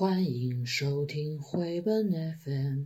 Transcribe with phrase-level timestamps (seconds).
[0.00, 2.10] 欢迎收听绘本
[2.42, 2.84] FM，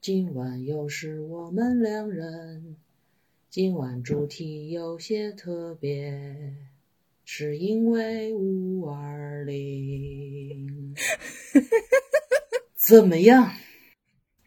[0.00, 2.74] 今晚又是我们两人。
[3.50, 6.56] 今晚主题有些特别，
[7.24, 10.96] 是因为五二零。
[12.74, 13.52] 怎么样？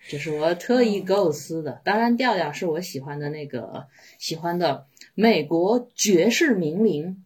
[0.10, 1.80] 这是我特意构思的。
[1.86, 3.88] 当然，调调是我喜欢的那个
[4.20, 7.24] 喜欢的美国爵士名伶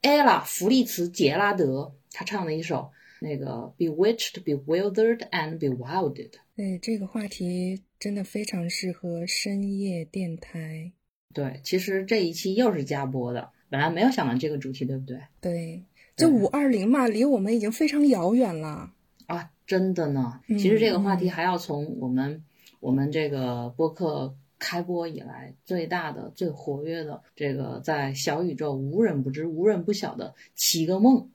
[0.00, 2.90] 艾拉·弗利茨杰拉德，他唱的一首。
[3.22, 6.32] 那个 bewitched, bewildered and bewildered。
[6.56, 10.92] 对这个话题真的非常适合深夜电台。
[11.32, 15.20] 对，其实这一期又是加播的，本来没有想到这个主题，对不对？
[15.40, 15.82] 对，
[16.16, 18.92] 就五二零嘛，离我们已经非常遥远了
[19.26, 19.50] 啊！
[19.66, 20.40] 真的呢。
[20.48, 22.44] 其实这个话题还要从我们
[22.80, 31.30] 我们这个播客开播以来最大的、最活跃的这个在小宇宙无人不知、无人不晓的七个梦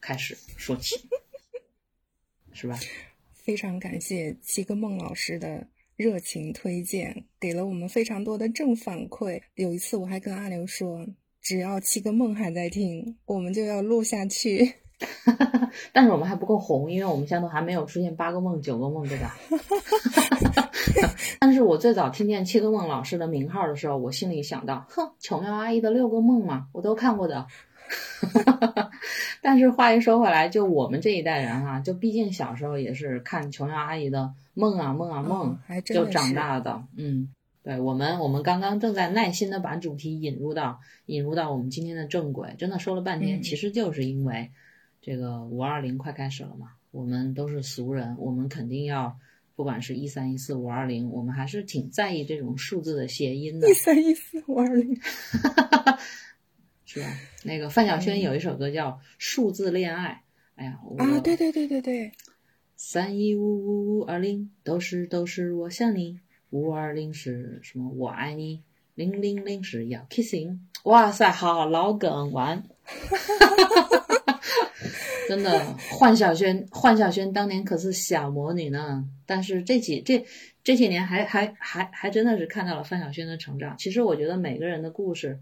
[0.00, 0.96] 开始说起。
[2.52, 2.78] 是吧？
[3.32, 9.40] 非常感谢七个梦老师的热情推荐，给了我们非常多的正反馈。
[9.54, 11.06] 有一次我还跟阿刘说，
[11.40, 14.74] 只要七个梦还在听，我们就要录下去。
[15.92, 19.36] 但是我们还不够红，因为我们现在都还没有出现八个梦、九个梦，对吧？
[21.40, 27.48] 但是我最早听见七个梦老师的名号的时候，我心里想到，哼，巧妙阿姨的六个梦嘛，我都看过的。
[29.42, 36.84] 但是话一说回来，就我们这一代人哈，就毕竟小时候也是看琼瑶阿姨的梦啊梦啊梦，就长大的。
[36.96, 37.32] 嗯，
[37.64, 44.50] 对我们，我们刚刚正在耐心的把主题引入到引入到我们今天的正轨，真的说了半天，其实就是因为
[45.00, 49.16] 这个五二零快开始了嘛，我们都是俗人，我们肯定要
[49.56, 53.68] 不管是一三一四五二零，我们还是挺在意这种数字的谐音的。
[53.68, 54.96] 一三一四五二零。
[56.92, 57.06] 是吧？
[57.44, 60.22] 那个范晓萱有一首歌叫《数字恋爱》。
[60.60, 62.12] 哎呀，啊，对对对对对，
[62.76, 66.20] 三一五五五二零都是都是我想你，
[66.50, 67.88] 五二零是什么？
[67.96, 68.60] 我爱你，
[68.94, 70.58] 零零零是要 kissing。
[70.82, 72.62] 哇塞，好老梗完，
[75.26, 79.08] 真的，范晓萱，范晓萱当年可是小魔女呢。
[79.24, 80.26] 但是这几这
[80.62, 83.78] 这些年，还还还还真的是看到了范晓萱的成长。
[83.78, 85.40] 其实我觉得每个人的故事。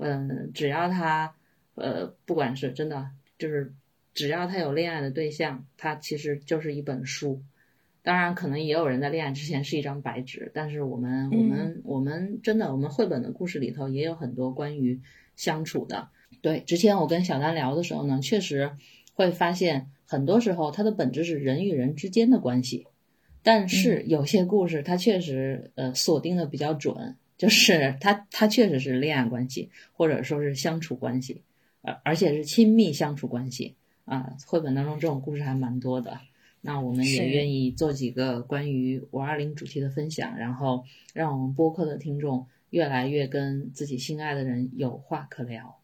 [0.00, 1.34] 嗯，只要他，
[1.74, 3.74] 呃，不管是真的，就是
[4.14, 7.42] 只要他有恋爱的对象，他其实就是一本书。
[8.02, 10.50] 当然，可能也有人在恋爱之前是一张白纸。
[10.54, 15.00] 但是我们，我们，我们真的，我们绘本的故事里头也有很多关于
[15.36, 16.08] 相处的。
[16.40, 18.72] 对，之前我跟小丹聊的时候呢，确实
[19.12, 22.86] 会发现，很多时候它的本质是人与人之间的关系。
[23.42, 27.16] 但是有些故事，它确实呃锁定的比较准。
[27.40, 31.40] 就是他，他确实是恋爱关系，或者说是相处关系，
[31.80, 34.36] 而而且是亲密相处关系啊。
[34.46, 36.20] 绘本当中这种故事还蛮多的，
[36.60, 40.84] 那我们也愿意做几个关于五二零主题的分享，然后
[41.14, 45.78] 让我们播客的听众越来越跟自己心爱的人有话可聊。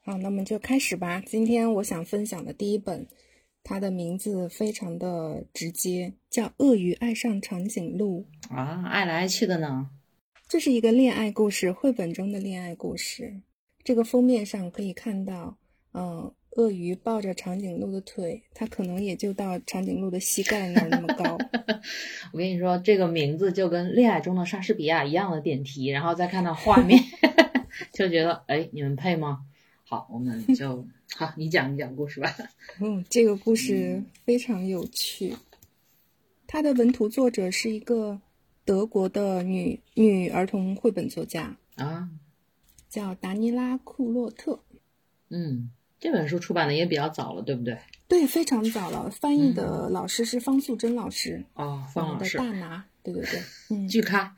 [0.00, 1.20] 好，那么就开始吧。
[1.20, 3.06] 今天我想分享的第一本，
[3.62, 8.24] 它的名字非常的直接，叫《鳄鱼爱上长颈鹿》
[8.56, 9.90] 啊，爱来爱去的呢。
[10.48, 13.42] 这是一个恋爱故事，绘本中的恋爱故事。
[13.84, 15.58] 这个封面上可以看到，
[15.92, 21.36] 嗯，鳄鱼抱着长颈鹿的腿，它可能也就到长颈鹿的膝盖那儿那么高。
[22.32, 26.98] 我跟你说，这个名字就跟恋爱中的莎士比亚一样的点题，然后再看到画面，
[27.92, 29.40] 就觉得，哎，你们配吗？
[29.84, 30.82] 好，我们就
[31.14, 32.34] 好，你讲你讲故事吧。
[32.80, 35.36] 嗯，这个故事非常有趣。
[36.46, 38.22] 它的文图作者是一个。
[38.68, 42.10] 德国的女女儿童绘本作家啊，
[42.90, 44.62] 叫达尼拉·库洛特。
[45.30, 47.78] 嗯，这本书出版的也比较早了，对不对？
[48.06, 49.08] 对，非常早了。
[49.08, 51.42] 翻译的老师是方素珍老师。
[51.54, 52.36] 哦，方老师。
[52.36, 53.40] 大拿，对对对，
[53.70, 53.88] 嗯。
[53.88, 54.36] 巨咖。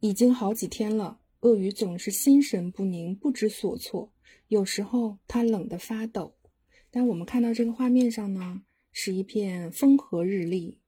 [0.00, 4.10] 已经好几天了，鳄鱼总是心神不宁，不知所措。
[4.48, 6.32] 有时候它冷得发抖。
[6.90, 10.78] 但我们看到这个画面上呢，是一片风和日丽。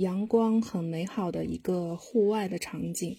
[0.00, 3.14] 阳光很美好的一个户外的场景，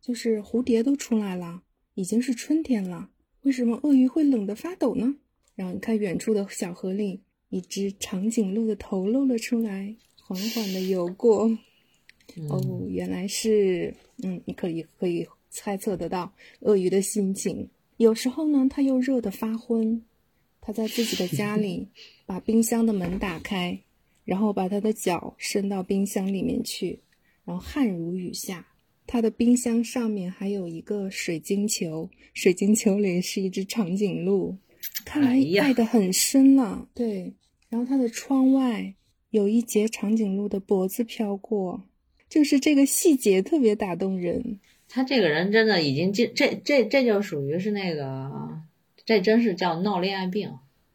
[0.00, 1.62] 就是蝴蝶都出来了，
[1.94, 3.10] 已经是春天了。
[3.42, 5.14] 为什么鳄鱼会冷得发抖呢？
[5.54, 7.20] 然后你看远处的小河里，
[7.50, 11.50] 一只长颈鹿的头露了出来，缓缓地游过。
[12.48, 17.68] 哦，原来是，嗯，你可以可以猜测得到鳄鱼的心情。
[17.98, 20.02] 有时候呢，它又热得发昏，
[20.62, 21.88] 它在自己的家里
[22.24, 23.78] 把冰箱的门打开。
[24.24, 27.00] 然后把他的脚伸到冰箱里面去，
[27.44, 28.66] 然后汗如雨下。
[29.04, 34.56] 他的冰箱上面还有一个水晶球，水晶球里是一只长颈鹿，
[35.04, 36.88] 看来爱得很深了。
[36.94, 37.34] 对，
[37.68, 38.94] 然后他的窗外
[39.30, 41.82] 有一节长颈鹿的脖子飘过，
[42.28, 44.60] 就是这个细节特别打动人。
[44.88, 48.30] 他这个人真的已经这这这这就属于是那个，
[49.04, 50.54] 这真是叫闹恋爱病。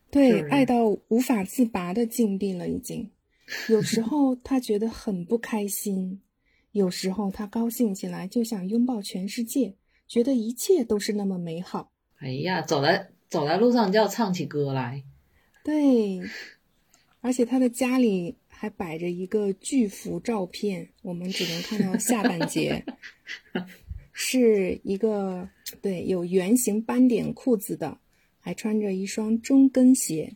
[0.09, 3.09] 对，是爱到无法自拔的境地了，已经。
[3.69, 6.21] 有时候他觉得很不开心，
[6.71, 9.75] 有时候他高兴起来就想拥抱全世界，
[10.07, 11.91] 觉得一切都是那么美好。
[12.17, 15.03] 哎呀，走在走在路上就要唱起歌来。
[15.63, 16.21] 对，
[17.21, 22.83] 而且他的家里还摆着一个巨幅照片，我们只能看到下半截，
[24.13, 25.47] 是一个
[25.81, 27.99] 对有圆形斑点裤子的，
[28.39, 30.33] 还穿着一双中跟鞋，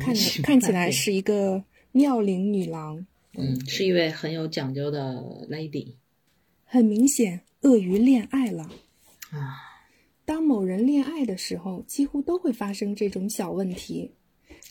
[0.00, 3.06] 看着看起来是一个妙龄女郎。
[3.34, 5.94] 嗯，是一位很有讲究的 lady
[6.64, 8.64] 很明显，鳄鱼恋爱了。
[9.30, 9.54] 啊。
[10.24, 14.10] 当某人恋爱的时候，几乎都会发生这种小问题，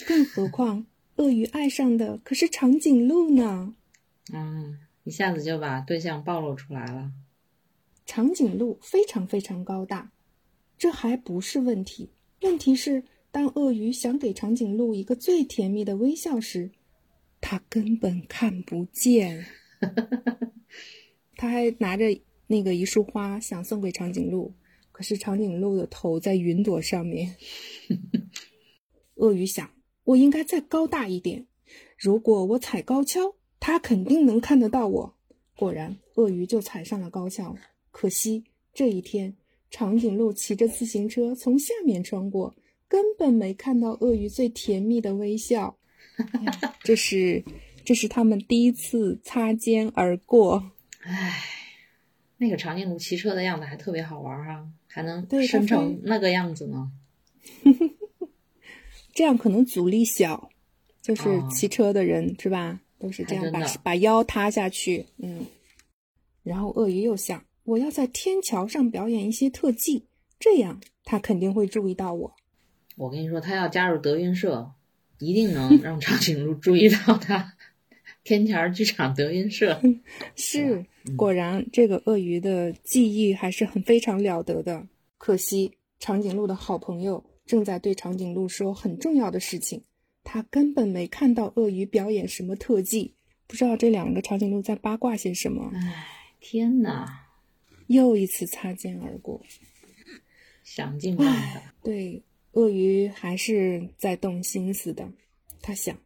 [0.06, 0.86] 更何况
[1.16, 3.74] 鳄鱼爱上的可是长颈鹿呢？
[4.34, 7.14] 嗯，一下子就把对象暴露出来了。
[8.06, 10.12] 长颈鹿非常非常高大，
[10.78, 12.10] 这还不是问题。
[12.42, 16.72] 问题是，当鳄鱼想给长颈鹿一个最甜蜜的微笑时，
[17.46, 19.46] 它根本看不见。
[21.36, 22.06] 他还拿着
[22.48, 24.54] 那个一束花想送给长颈鹿，
[24.94, 27.36] 可是长颈鹿的头在云朵上面。
[29.16, 29.70] 鳄鱼想，
[30.06, 31.46] 我应该再高大一点，
[31.98, 35.18] 如果我踩高跷，它肯定能看得到我。
[35.58, 37.58] 果然，鳄鱼就踩上了高跷。
[37.92, 39.36] 可惜这一天，
[39.70, 42.56] 长颈鹿骑着自行车从下面穿过，
[42.88, 45.78] 根本没看到鳄鱼最甜蜜的微笑。
[46.84, 47.44] 这是，
[47.84, 50.72] 这是他们第一次擦肩而过。
[51.02, 51.44] 唉，
[52.38, 56.92] 那个长颈鹿骑车的样子还特别好玩哈、还能生成那个样子呢。
[59.14, 60.50] 这样可能阻力小，
[61.02, 62.80] 就是哦骑车的人、是吧？
[63.00, 65.46] 都是这样把把腰塌下去，嗯。
[66.42, 70.06] 然后鳄鱼又想，我要在天桥上表演一些特技，
[70.40, 72.36] 这样他肯定会注意到我。
[72.96, 74.72] 我跟你说，他要加入德云社，
[75.24, 77.54] 一定能让长颈鹿注意到他。
[78.24, 79.82] 天桥剧场德云社，
[80.36, 84.88] 是，嗯果然这个鳄鱼的记忆还是很非常了得的。
[85.18, 89.82] 可惜长颈鹿的好朋友正在对长颈鹿说很重要的事情，
[90.24, 93.14] 他根本没看到鳄鱼表演什么特技，
[93.46, 95.70] 不知道这两个长颈鹿在八卦些什么。
[95.74, 96.06] 唉，
[96.40, 97.28] 天哪，
[97.88, 99.42] 又一次擦肩而过。
[100.64, 101.74] 想尽办法。
[101.84, 102.24] 对，
[102.54, 105.12] 鳄鱼还是在动心思的。
[105.62, 105.98] 他想，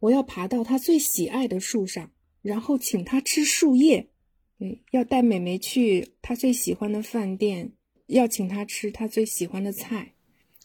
[0.00, 4.08] 我要爬到他最喜爱的树上，然后请他吃树叶。
[4.58, 7.72] 嗯，要带美美去他最喜欢的饭店，
[8.06, 10.12] 要请他吃他最喜欢的菜。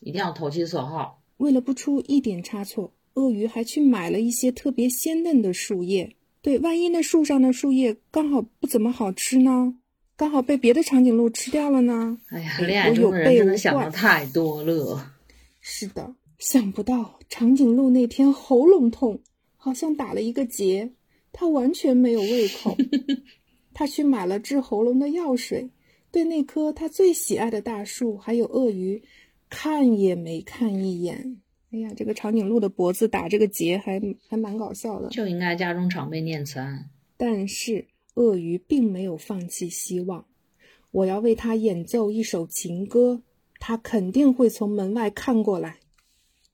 [0.02, 1.24] 一定要投其所好。
[1.38, 6.16] 为了不出一点差错，鳄鱼还去买了一些特别鲜嫩的树叶。
[6.44, 9.76] 对，万一那树上的树叶刚好不怎么好吃呢？
[10.18, 12.18] 刚好被别的长颈鹿吃掉了呢？
[12.30, 15.14] 哎呀，哎恋爱我中的人有备无真的想的太多了。
[15.62, 19.22] 是的，想不到长颈鹿那天喉咙痛，
[19.56, 20.92] 好像打了一个结，
[21.32, 22.76] 它完全没有胃口。
[23.76, 25.70] 它去买了治喉咙的药水，
[26.12, 29.04] 对那棵它最喜爱的大树还有鳄鱼，
[29.52, 31.38] 看也没看一眼。
[31.72, 35.10] 哎呀，这个长颈鹿的脖子打这个结还还蛮搞笑的。
[35.10, 36.90] 就应该家中常备念慈庵。
[37.18, 37.86] 但是
[38.18, 40.26] 鳄鱼并没有放弃希望，
[40.90, 43.22] 我要为它演奏一首情歌，
[43.60, 45.78] 它肯定会从门外看过来。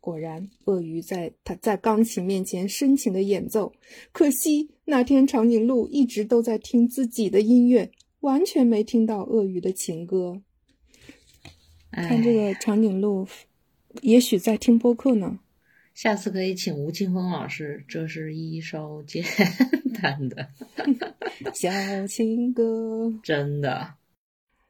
[0.02, 3.72] 果然，鳄鱼在它在钢琴面前深情的演奏。
[4.12, 7.90] 可惜那天长颈鹿一直都在听自己的音乐，
[8.20, 10.42] 完全没听到鳄鱼的情歌。
[11.92, 13.26] 看这哎，个长颈鹿，
[14.02, 15.40] 也许在听播客呢。
[15.94, 17.84] 下次可以请吴青峰老师。
[17.88, 19.24] 这是一首简
[20.02, 20.50] 单的，
[21.54, 21.70] 小
[22.08, 23.14] 情歌。
[23.24, 23.96] 真的。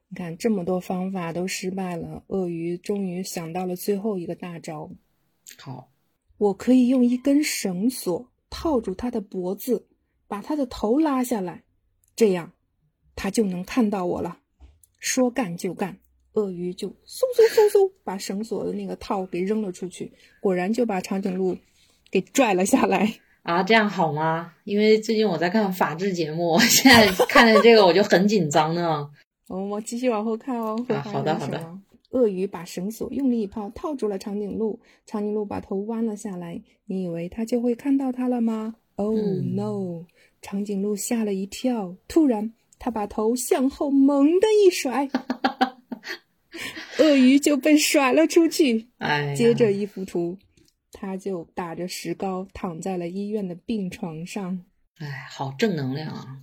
[0.09, 4.91] 你看这么多方法都失败了，鳄鱼终于想到了最后一个大招。
[5.57, 5.89] 好，
[6.37, 9.87] 我可以用一根绳索套住它的脖子，
[10.27, 11.63] 把它的头拉下来，
[12.15, 12.51] 这样
[13.15, 14.39] 它就能看到我了。
[14.99, 15.99] 说干就干，
[16.33, 16.93] 鳄鱼就嗖
[17.37, 21.57] 嗖嗖嗖把绳索的那个套给扔了出去，果然就把长颈鹿
[22.11, 23.15] 给拽了下来。
[23.43, 24.53] 啊，这样好吗？
[24.63, 29.09] 因为最近我在看法制节目，我现在看见这个我就很紧张呢。
[29.49, 30.77] 我们继续往后看哦。
[30.87, 31.79] 会啊发好的好的。
[32.11, 34.79] 鳄鱼把绳索用力一抛，套住了长颈鹿。
[35.05, 36.61] 长颈鹿把头弯了下来。
[36.85, 40.05] 你以为它就会看到它了吗？Oh 嗯 no！
[40.41, 41.95] 长颈鹿吓了一跳。
[42.07, 45.09] 突然，它把头向后猛地一甩，
[47.00, 48.88] 鳄鱼就被甩了出去。
[48.98, 50.38] 哎，接着一幅图，
[50.91, 54.63] 他就打着石膏躺在了医院的病床上。
[54.98, 56.39] 哎，好正能量啊！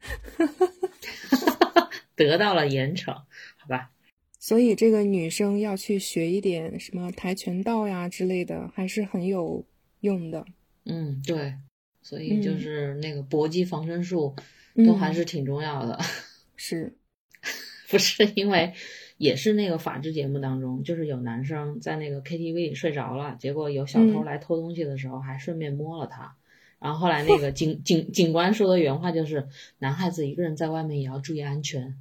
[2.16, 3.12] 得到了严惩，
[3.56, 3.90] 好吧。
[4.38, 9.64] 所以这个女生要去学一点什么跆拳道呀之类的，还是很有
[10.00, 10.46] 用的。
[10.86, 11.54] 嗯，对。
[12.02, 14.34] 所以就是那个搏击防身术，
[14.74, 16.00] 都还是挺重要的。
[16.56, 16.96] 是，
[17.90, 18.72] 不是因为
[19.20, 26.34] 也是那个法制节目当中，就是有男生在那个 KTV 里睡着了，结果有小偷来偷东西的时候，还顺便摸了他。
[26.78, 29.46] 然后后来那个警 警警官说的原话就是
[29.78, 31.94] ：“男孩子一个人在外面也要注意安全。”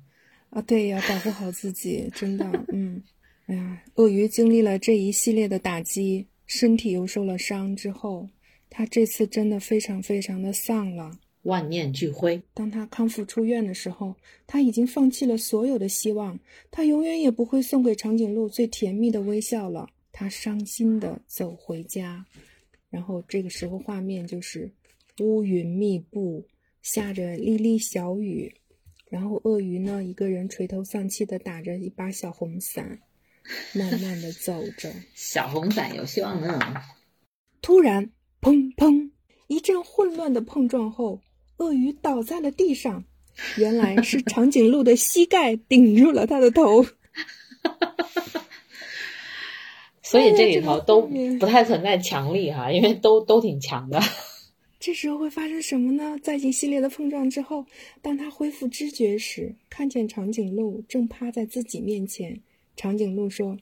[0.50, 2.50] 啊，对，要保护好自己，真的。
[2.72, 3.04] 嗯，
[3.48, 8.30] 哎呀，鳄鱼经历了这一系列的打击，身体又受了伤之后。
[8.70, 11.12] 他这次真的非常非常的丧了，
[11.44, 12.42] 万念俱灰。
[12.54, 14.16] 当他康复出院的时候，
[14.46, 16.40] 他已经放弃了所有的希望，
[16.72, 19.90] 他永远也不会送给长颈鹿最甜蜜的微笑了。
[20.12, 22.26] 他伤心的走回家，
[22.90, 24.70] 然后这个时候画面就是
[25.20, 26.46] 乌云密布，
[26.82, 28.54] 下着沥沥小雨，
[29.10, 33.00] 然后鳄鱼呢一个人垂头丧气的打着一把小红伞，
[33.74, 34.92] 慢慢的走着。
[35.16, 36.60] 小红伞有希望呢。
[37.62, 38.12] 突然。
[38.42, 39.12] 砰砰！
[39.48, 41.20] 一阵混乱的碰撞后，
[41.60, 43.06] 鳄鱼倒在了地上。
[43.58, 46.86] 原来是长颈鹿的膝盖顶住了它的头。
[50.02, 54.02] 所以这里头都不太存在强力哈，因为都都挺强的。
[54.80, 56.18] 这时候会发生什么呢？
[56.24, 57.66] 在一系列的碰撞之后，
[58.02, 62.42] 当他恢复知觉时，看见长颈鹿正趴在自己面前。
[62.76, 63.58] 长颈鹿说：“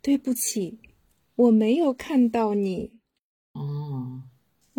[0.00, 0.78] 对不起，
[1.34, 2.92] 我没有看到你。”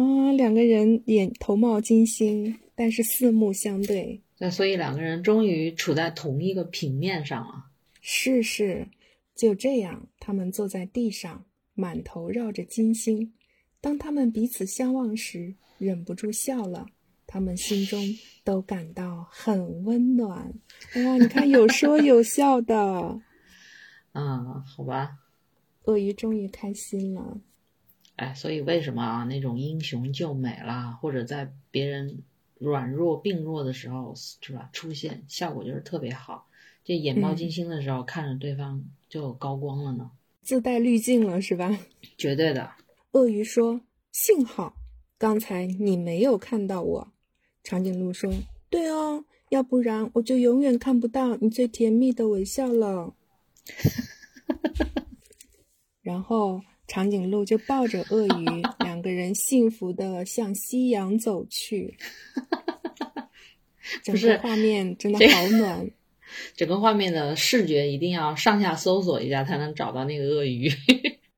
[0.01, 4.22] 哦，啊，两个人眼头冒金星，但是四目相对。
[4.39, 7.65] 那所以两个人终于处在同一个平面上了。
[8.01, 8.88] 是是，
[9.36, 13.34] 就这样，他们坐在地上，满头绕着金星。
[13.79, 16.88] 当他们彼此相望时，忍不住笑了。
[17.27, 18.03] 他们心中
[18.43, 20.53] 都感到很温暖。
[20.93, 23.22] 哎呀，你看，有说有笑的。
[24.12, 25.12] 啊，好吧。
[25.86, 27.39] 鳄鱼终于开心了。
[28.22, 29.24] 哎，所以为什么啊？
[29.24, 32.22] 那种英雄救美啦，或者在别人
[32.60, 34.70] 软弱病弱的时候，是吧？
[34.74, 36.48] 出现效果就是特别好。
[36.84, 40.12] 这眼冒金星的时候，看着对方就有高光了呢，
[40.44, 41.75] 自带滤镜了，是吧？
[42.16, 42.72] 绝对的。
[43.13, 43.82] 鳄鱼说
[44.13, 44.75] ：“幸好
[45.18, 47.12] 刚才你没有看到我。”
[47.66, 48.32] 长颈鹿说
[48.70, 53.16] ：“对哦，要不然我就永远看不到你最甜蜜的微笑了。
[56.04, 56.62] ”然后。
[56.91, 61.95] 长颈鹿就抱着鳄鱼， 两个人幸福的向夕阳走去。
[64.03, 65.89] 整个画面真的好暖。
[66.53, 70.69] 整个画面的视觉一定要上下搜索一下才能找到那个鳄鱼。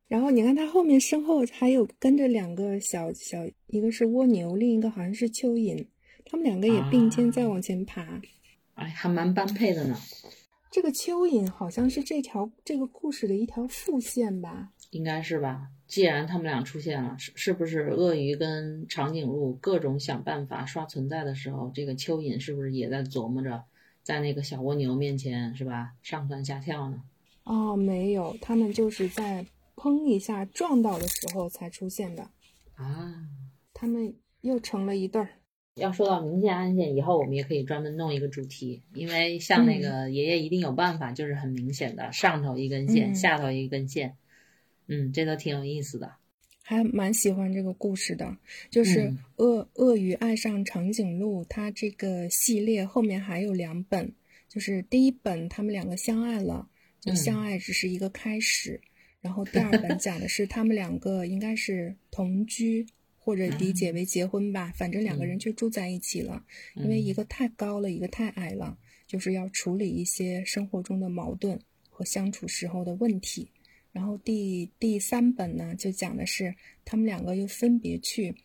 [0.07, 5.85] 然后你看它后面身后还有跟着两个小小，一个是蜗牛，另一个好像是蚯蚓，
[6.25, 8.19] 他们两个也并肩在往前爬。
[8.73, 9.95] 哎，还蛮般配的呢。
[10.71, 14.69] 这个蚯蚓好像是这条这个故事的一条副线吧。
[14.93, 15.69] 应该是吧。
[15.87, 23.63] 既然他们俩出现了，是是不是鳄鱼跟长颈鹿各种想办法刷存在的时候，这个蚯蚓是不是也在琢磨着，
[24.01, 27.03] 在那个小蜗牛面前是吧，上蹿下跳呢？
[27.43, 29.45] 哦，没有，他们就是在
[29.75, 32.23] 砰一下撞到的时候才出现的。
[32.75, 33.27] 啊，
[33.73, 35.29] 他们又成了一对儿。
[35.75, 44.15] 要说到明线暗线，以后我们也可以专门弄一个主题，因为像那个爷爷一定有办法，就是很明显的，上头一根线，下头一根线。
[44.87, 46.11] 嗯，这都挺有意思的，
[46.61, 48.37] 还蛮喜欢这个故事的。
[48.69, 54.13] 就是鳄鳄鱼爱上长颈鹿，它这个系列后面还有两本，
[54.47, 56.67] 就是第一本他们两个相爱了，
[56.99, 58.79] 就相爱只是一个开始。
[59.21, 62.85] 然后第二本讲的是他们两个应该是同居
[63.17, 66.43] 或者理解为结婚吧，反正两个人就住在一起了，
[66.75, 71.57] 因为一个太高了，一个太矮了，就是要处理一些生活中的矛盾
[71.89, 73.49] 和相处时候的问题。
[73.93, 78.35] 然后第第三本呢，就讲的是他们两个又分别去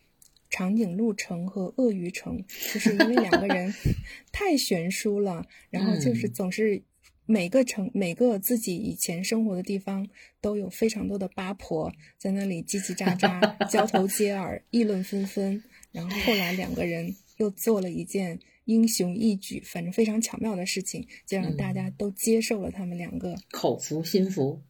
[0.49, 2.41] 长颈鹿城和鳄鱼城，
[2.71, 3.73] 就是因为两个人
[4.31, 6.81] 太悬殊了，然后就是总是
[7.25, 10.07] 每个城每个自己以前生活的地方
[10.39, 15.61] 都有非常多的八婆在那里叽叽喳喳、 交头接耳、议论纷纷。
[15.91, 24.61] 然后后来两个人又做了一件英雄义举，反正非常巧妙的事情，就让大家都接受了他们两个，口服心服。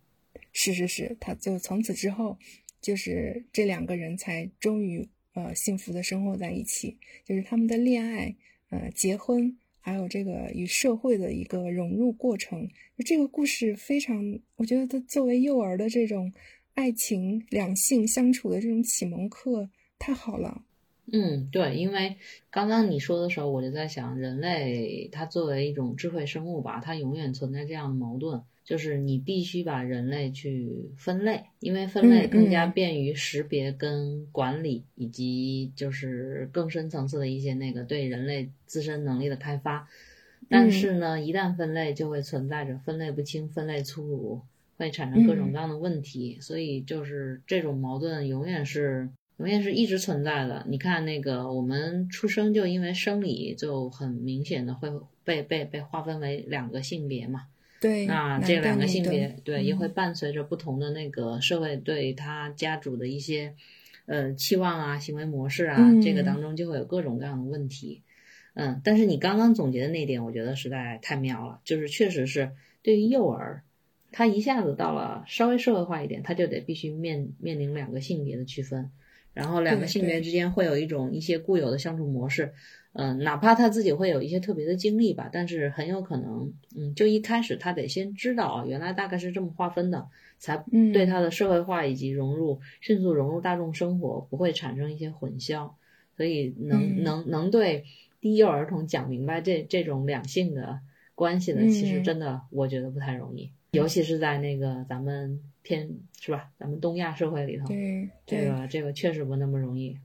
[0.61, 2.37] 是是是，他就从此之后，
[2.81, 8.35] 就是这两个人才终于呃幸福的生活在一起，就是他们的恋爱、
[8.69, 12.67] 呃结婚，还有这个与社会的一个融入过程。
[13.05, 16.29] 这个故事非常，我觉得它作为幼儿的这种
[16.73, 20.65] 爱情、两性相处的这种启蒙课，太好了。
[21.11, 22.17] 嗯，对，因为
[22.51, 39.87] 刚刚你说的时候，我就在想，人类它作为一种智慧生物吧，它永远存在这样的矛盾，就是你必须把人类去分类，因为分类更加便于识别跟管理，以及就是更深层次的一些那个对人类自身能力的开发。
[40.47, 44.41] 但是呢，一旦分类，就会存在着分类不清、分类粗鲁，
[44.77, 46.37] 会产生各种各样的问题。
[46.39, 49.09] 所以就是这种矛盾永远是。
[49.39, 50.65] 永远是一直存在的。
[50.67, 54.91] 你看，那个我们出生就因为生理就很明显的会
[55.23, 57.47] 被被被划分为两个性别嘛。
[57.79, 58.05] 对。
[58.05, 63.55] 那这两个性别，对，也会伴随着不同的那个社会对他家主的一些
[64.07, 68.01] 呃期望啊、行为模式啊，这个当中就会有各种各样的问题。
[68.55, 72.51] 嗯，但是你刚刚总结的那点，我觉得实在太妙了，就是确实是
[72.83, 73.63] 对于幼儿，
[74.11, 78.91] 他一下子到了稍微社会化一点，他就得必须面面临两个性别的区分。
[79.33, 82.51] 然后两个性别之间会有一种一些固有的相处模式，
[82.93, 90.07] 嗯，哪怕他自己会有一些特别的经历吧，但是很有可能，嗯，就一开始他得先知道啊，原来大概是这么划分的，
[90.39, 95.71] 才对他的社会化以及融入迅速融入大众生活不会产生一些混淆，
[96.17, 97.85] 所以能能能对
[98.19, 100.79] 低幼儿童讲明白这这种两性的
[101.15, 105.39] 关系的，其实真的我觉得不太容易，尤其是在那个咱们。
[105.61, 106.51] 偏是吧？
[106.57, 109.97] 咱们东亚社会里头，对这个这个确实不那么容易。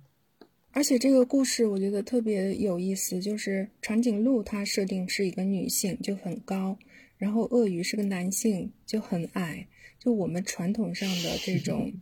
[0.72, 6.76] 而且这个故事我觉得特别有意思，就是长颈鹿它设定是一个女性就很高，
[7.16, 9.68] 然后鳄鱼是个男性就很矮。
[10.00, 11.92] 就我们传统上的这种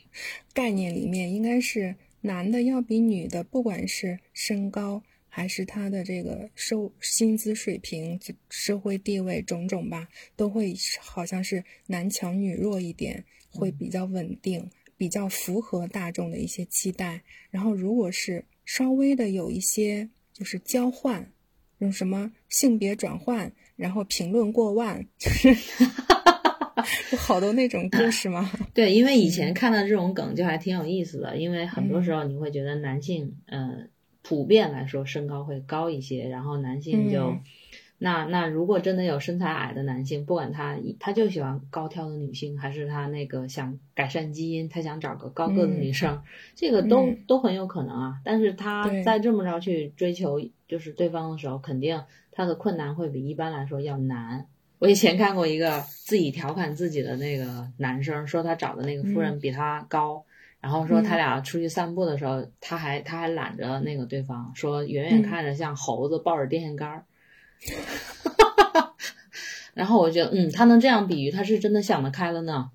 [0.54, 5.02] 概念里面，应该是男的要比女的，不管是身高。
[5.34, 8.20] 还是他的这个收薪资水平、
[8.50, 17.22] 社会地位种种吧，都会好像是男强女弱一点，会比较稳定，比较符合大众的一些期待。
[17.50, 21.32] 然后，如果是稍微的有一些就是交换，
[21.78, 25.48] 用什么性别转换，然后评论过万，就是
[27.10, 28.52] 有好多那种故事吗？
[28.74, 33.88] 对，因为以前看到这种梗就还挺有意思的，因为很多时候你会觉得男性，嗯。
[34.22, 37.34] 普遍来说，身高会高一些，然后男性就，
[37.98, 46.22] 那那如果真的有身材矮的男性，不管他他就喜欢高挑的女性，还是他那个想改善基因，他想找个高个子女生，
[46.54, 48.20] 这个都都很有可能啊。
[48.24, 54.46] 但是他在这么着去追求就是对方的时候，肯定他的困难会比一般来说要难。
[54.78, 60.24] 我以前看过一个自己调侃自己的那个男生，说他找的那个夫人比他高。
[60.62, 67.04] 然后说他俩出去散步的时候，他还他还揽着那个对方，说远远看着像猴子抱着电线杆儿。
[69.74, 72.70] 然后我觉得，嗯，他能这样比喻，他是真的想得开了呢。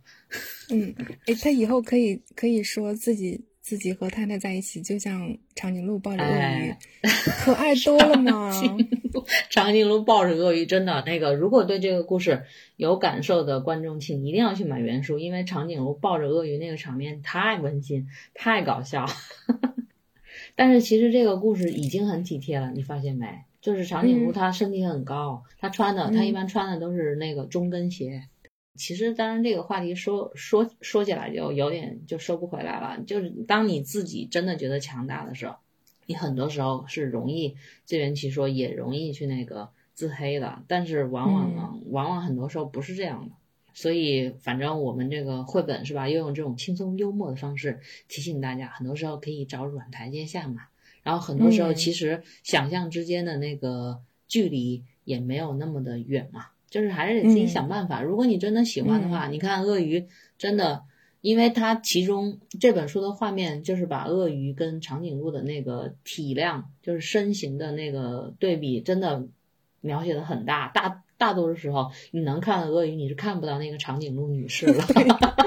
[0.70, 0.94] 嗯，
[1.26, 3.46] 哎，他以后可以可以说自己。
[3.68, 6.74] 自己和太太在一起，就像长颈鹿抱着鳄鱼，
[7.44, 8.50] 可爱多了嘛。
[9.50, 12.44] 长颈鹿抱着鳄鱼，真的那个，如果对这个故事
[12.78, 19.06] 有感受的观众，请一定要去买原书，因为长颈鹿抱着鳄鱼那个场面太温馨、太搞笑。
[20.56, 23.28] 但是其实这个故事已经很体贴了，你发现没？
[23.60, 28.24] 就是长颈鹿它身体很高，它穿的它一般穿的都是那个中跟鞋。
[28.78, 33.02] 其实，当然，这个话题说说说起来就有点就收不回来了。
[33.06, 35.56] 就是当你自己真的觉得强大的时候，
[36.06, 40.64] 你很多时候是容易自圆其说，也容易去那个自黑的。
[40.68, 43.36] 但是往往呢，往往很多时候不是这样的。
[43.74, 50.64] 所以，反正我们这个绘本是吧，又用这种轻松幽默的方式提醒大家，很多时候可以找软台阶下嘛。
[51.04, 56.48] 然后，很多时候其实想象之间的那个距离也没有那么的远嘛。
[56.70, 58.02] 就是还是得自己想办法。
[58.02, 60.84] 如果你真的喜欢的话，你看鳄鱼真的，
[61.22, 69.28] 因为它其中这本书的画面就是把鳄鱼跟长颈鹿的那个体量，就是身形的那个对比，真的
[69.82, 70.72] 描写的很大。
[70.74, 74.84] 大大多数时候，你能看到鳄鱼，你是看不到那个长颈鹿女士了，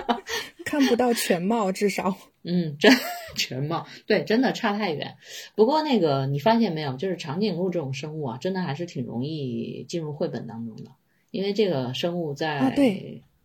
[0.64, 2.92] 看不到全貌，至少， 嗯，真
[3.36, 5.16] 全貌对，真的差太远。
[5.54, 10.90] 不过那个你发现没有，就是长颈鹿这种生物啊，真的还是挺容易进入绘本当中的。
[11.30, 12.74] 因为这个生物在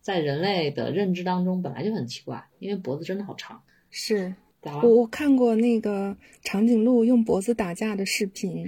[0.00, 3.62] 在人类的认知当中本来就很奇怪，因为脖子真的好长。
[3.90, 8.66] 是，我我看过那个长颈鹿用脖子打架的视频，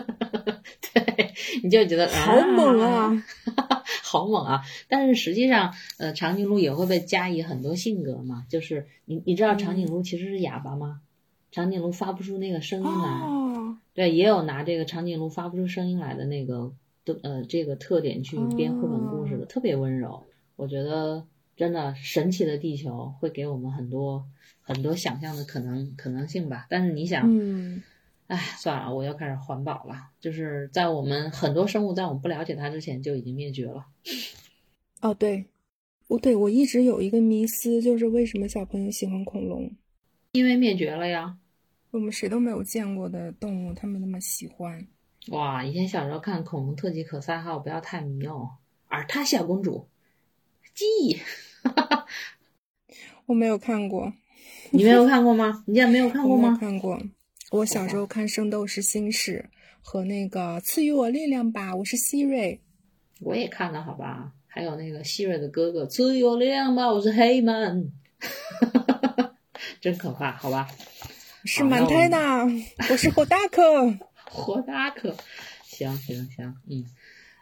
[0.92, 3.24] 对，你就觉得 好猛啊，
[4.02, 4.62] 好猛啊！
[4.88, 8.44] 但是实际上，呃，长颈鹿也会被加以很多性格嘛。
[8.48, 11.00] 就是你你知道长颈鹿其实是哑巴吗？
[11.50, 16.72] 长颈鹿发不出那个声音来，对，也有拿这个长颈鹿发不出声音来的那个。
[17.22, 24.26] 呃，这个特点去编绘本故事的特别温柔，我觉得真的神奇的地球会给我们很多
[24.60, 26.66] 很多想象的可能可能性吧。
[26.70, 27.82] 但是你想，嗯
[28.28, 30.10] 哎，算了，我要开始环保了。
[30.20, 33.86] 就是在我们很多生物在我们不了解它之前就已经灭绝了。
[35.00, 35.46] 哦，对，
[36.06, 39.68] 我对我一直有一个迷思，就是为什么小朋友喜欢恐龙？
[40.32, 41.36] 因为灭绝了呀。
[41.90, 44.86] 我们谁都没有见过的动物，他们那么喜欢。
[45.28, 48.50] 哇，以前小时候看恐龙特辑可赛号，不要太迷哦。
[48.88, 49.88] 尔塔小公主，
[50.74, 51.20] 记忆，
[53.26, 54.12] 我没有看过，
[54.70, 55.62] 你没有看过吗？
[55.66, 56.56] 你竟然没有看过 吗？
[56.58, 57.00] 看过。
[57.52, 59.48] 我小时候看《圣斗士星矢》
[59.82, 62.60] 和那个《赐予我力量吧》，我是希瑞。
[63.20, 64.32] 我也看了，好吧。
[64.46, 67.92] 还有那个希瑞的哥哥，赐予我力量吧，我是黑门，
[69.80, 70.66] 真可怕，好吧。
[71.44, 72.18] 是满胎的，
[72.90, 73.94] 我是火大克。
[74.30, 75.16] 火大可，
[75.64, 76.86] 行行行，嗯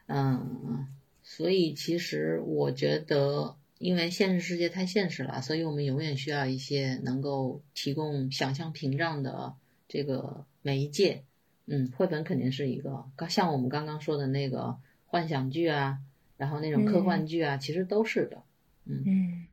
[0.06, 0.86] 嗯，
[1.22, 9.54] 所以其实我觉得，因为现实世界太现实了，所以我们永远需要一些能够提供想象屏障的
[9.86, 11.24] 这个媒介。
[11.66, 15.98] 嗯，绘本肯定是一个，刚像我们刚刚说的那个幻想剧啊，
[16.38, 18.42] 然后那种科幻剧啊，其实都是的。
[18.86, 19.46] 嗯，嗯，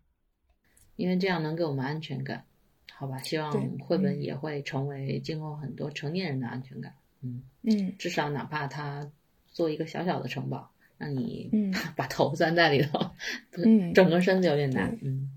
[0.95, 2.45] 因为这样能给我们安全感，
[2.93, 3.17] 好吧？
[3.19, 6.93] 希望绘本也会成为今后很多成年人的安全感。
[7.25, 7.43] 嗯。
[7.63, 9.09] 嗯至少哪怕他
[9.51, 13.11] 做一个小小的城堡，让你嗯 把头钻在里头，
[13.63, 14.97] 嗯整个身子有点难。
[15.01, 15.31] 嗯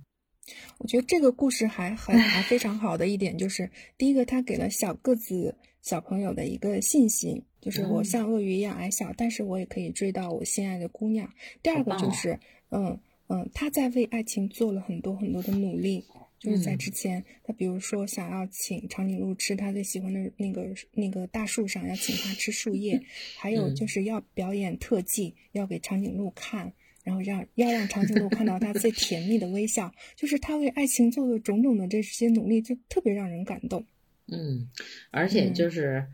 [0.78, 11.30] 我觉得这个故事还很还 非常好的一点就是，第一个，它给了小个子小朋友的一个信心，就是我嗯像鳄鱼一样矮小，但是我也可以追到我心爱的姑娘。
[11.62, 12.38] 第二个就是，
[12.70, 12.98] 嗯
[13.28, 16.04] 嗯，他在为爱情做了很多很多的努力。
[16.38, 23.00] 就是在嗯之前，他比如说想要请长颈鹿吃他最喜欢的那个那个大树上，要请他吃树叶，
[23.36, 26.72] 还有嗯就是要表演特技，要给长颈鹿看，
[27.02, 33.84] 然后让要让长颈鹿看到他最甜蜜的微笑，就是他为爱情做的种种的这些努力，就特别让人感动。
[34.28, 34.70] 嗯，
[35.10, 36.06] 而且嗯就是，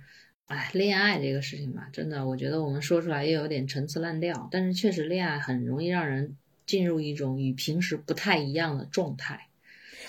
[0.46, 9.48] 哎，恋爱这个事情吧，真的，我觉得我们说出来又有点陈词滥调，但是确实恋爱很容易让人进入一种与平时不太一样的状态。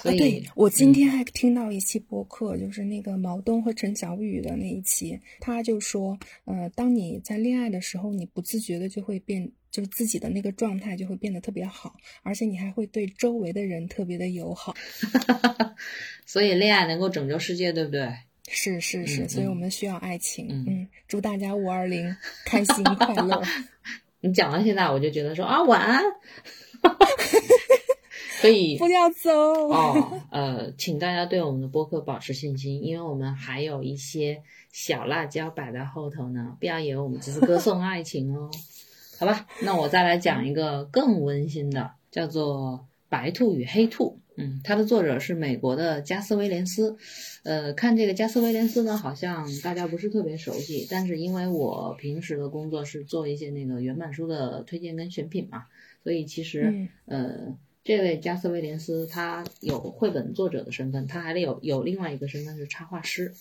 [0.06, 14.76] 所啊，对我今嗯天还听到一期播客，就是那个毛东和陈小雨的那一期，他就说，呃，当你在恋爱的时候，你不自觉的就会变，就是自己的那个状态就会变得特别好，而且你还会对周围的人特别的友好。
[16.28, 18.14] 所以恋爱能够拯救世界，对不对？
[18.48, 20.48] 是是是，嗯所以我嗯们需要爱情。
[20.52, 22.16] 嗯嗯，祝大家五二零
[22.46, 23.42] 开心快乐。
[24.22, 26.04] 你讲到现在，我就觉得说啊，晚安。
[28.46, 29.32] 所以 不要走。
[29.32, 36.56] 哦， 呃，请大家对我们的播客保持信心，因为我们还有一些小辣椒摆在后头呢。
[36.60, 38.50] 不要以为我们只是歌颂爱情哦，
[39.20, 39.48] 好吧？
[39.64, 44.20] 那我再来讲一个更温馨的，叫做《白兔与黑兔》。
[44.38, 46.98] 嗯，它的作者是美国的加斯威廉斯。
[47.44, 55.64] 呃，看这个加斯威廉斯呢，好像大家不是特别熟悉，但是因为我平时的工作是做一些那个原版书的推荐跟选品嘛，
[56.04, 63.32] 所以其实、嗯呃，这位加斯威廉斯他有绘本作者的身份，他还得有有另外一个身份是插画师。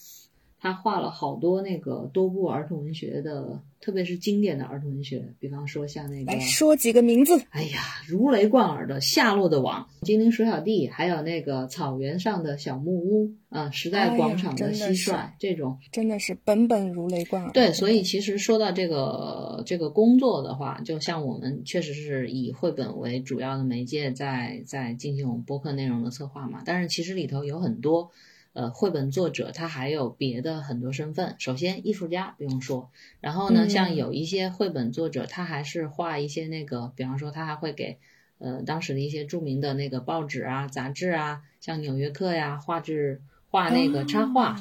[0.64, 7.38] 他画了好多那个多部儿童文学的，特别是经典的儿童文学，比方说像那个来说几个名字。
[7.50, 17.52] 哎呀，如雷贯耳的《夏洛的网》、《精灵鼠小弟》，还有那个草原上的小木屋，啊、时代广场的蟋蟀，这种真的是本本如雷贯耳。
[17.52, 28.10] 对，所以其实说到这个这个工作的话，就像我们确实是以绘本为主要的媒介在在进行我们播客内容的策划嘛，但是其实里头有很多。
[28.54, 31.36] 呃，绘本作者他还有别的很多身份。
[31.38, 32.90] 首先，艺术家不用说，
[33.20, 37.98] 然后呢，嗯像有一些绘本作者，他还是画一些那个，比方说他还会给
[38.38, 44.56] 呃当时的一些著名的那个报纸啊、杂志啊，像《纽约客》呀，画制画那个插画。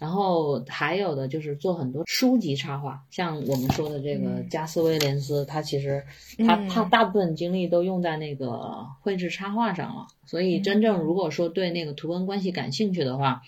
[0.00, 6.04] 哦然后还有的就是做很多书籍插画，像我们说的这个嗯加斯威廉斯，他其实
[6.46, 10.06] 他嗯他大部分精力都用在那个绘制插画上了。
[10.24, 13.42] 所以真正如果说对那个图文关系感兴趣的话，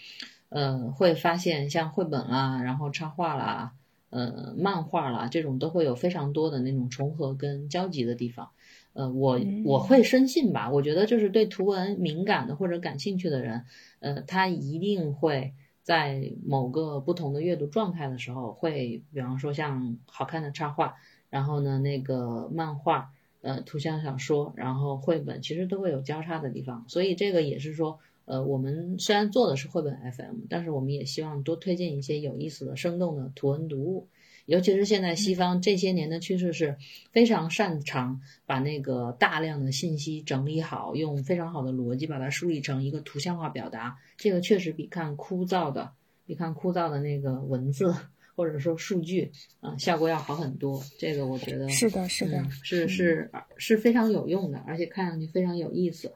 [0.49, 3.73] 呃，会发现像绘本啦，然后插画啦，
[4.11, 8.49] 呃，漫画啦，这种都会有非常多的那种重合跟交集的地方。
[8.93, 13.65] 呃，我嗯我会深信吧，我觉得就是对图文敏感的或者感兴趣的人，
[14.01, 15.55] 呃，他一定会。
[15.91, 20.95] 在某个不同的阅读状态的时候，会比方说像好看的插画，
[21.31, 26.85] 然后呢那个漫画，呃图像小说，然后绘本，其实都会有交叉的地方。
[26.87, 34.07] 所以这个也是说，呃，我们虽然做的是绘本 FM，但是我们也希望多推荐一些有意思的、生动的图文读物。
[34.51, 36.77] 尤其是现在西方这些年的趋势是
[37.13, 43.97] 非常擅长把那个大量的信息整理好，用非常好的逻辑把它梳理成一个图像化表达。
[44.17, 45.93] 这个确实比看枯燥的、
[46.27, 47.95] 比看枯燥的那个文字
[48.35, 50.83] 或者说数据啊、效果要好很多。
[50.99, 56.13] 这个我觉得是的，是的，嗯、是是是非常有用的，而且看上去非常有意思。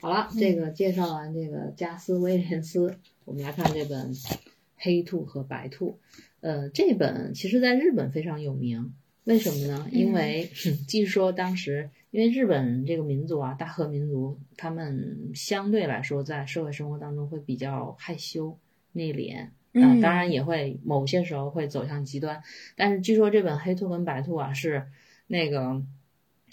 [0.00, 4.14] 好了，这个介绍完这个加斯威廉斯，我们来看这本
[4.74, 5.98] 《黑兔和白兔》。
[6.40, 8.92] 呃，这本其实在日本非常有名，
[9.24, 9.88] 为什么呢？
[9.92, 10.50] 因为
[10.88, 18.58] 据说当时，因为日本这个民族啊，大和民族，他们相对来说在社会生活当中会比较害羞、
[18.92, 19.48] 内敛。
[19.74, 22.42] 啊，当然也会某些时候会走向极端，
[22.74, 24.86] 但是据说这本《黑兔跟白兔》啊，是
[25.26, 25.82] 那个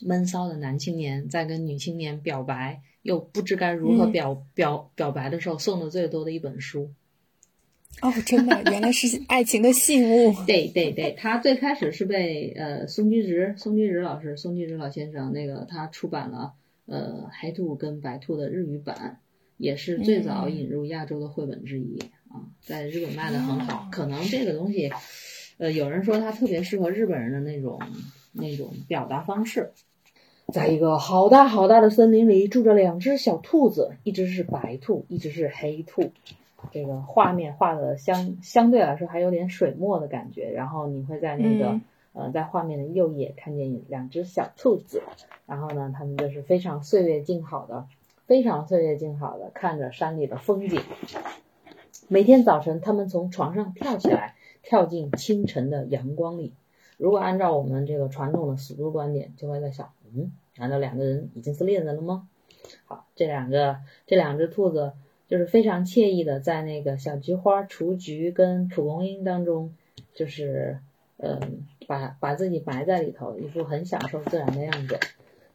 [0.01, 6.91] 闷骚的男青年在跟女青年表白，又不知该如何表、表表白的时候送的最多的一本书。
[8.01, 10.33] 哦，真的，原来是爱情的信物。
[10.45, 16.53] 对对对，他最开始是被呃松居直松居直老师松居直老先生那个他出版了
[16.85, 19.19] 呃黑兔跟白兔的日语版，
[19.57, 21.97] 也是最早引入亚洲的绘本之一、
[22.29, 23.87] 啊，在日本卖的很好。
[23.91, 24.91] 可能这个东西，
[25.57, 27.79] 呃，有人说它特别适合日本人的那种
[28.33, 29.71] 那种表达方式。
[30.53, 36.11] 在一个好大好大的森林里，住着两只小兔子，一只是白兔，一只是黑兔。
[36.71, 41.81] 这个画面画的相相对来说还有点水墨的感觉，然后你会在那个、嗯
[42.13, 45.03] 呃在画面的右眼看见两只小兔子，
[45.45, 47.87] 然后呢，它们就是非常岁月静好的，
[48.25, 50.79] 非常岁月静好的看着山里的风景。
[52.07, 56.53] 每天早晨，它们从床上跳起来，跳进清晨的阳光里。
[56.97, 62.29] 如果按照我们这个传统的死猪观点，就会在想，嗯，难道两个人已经是恋人了吗？
[62.85, 64.93] 好，这两个这两只兔子
[65.27, 69.73] 就是非常惬意的在那个小菊花、雏菊跟蒲公英当中，
[70.13, 70.79] 就是
[71.17, 74.99] 嗯，把把自己埋在里头，一副很享受自然的样子。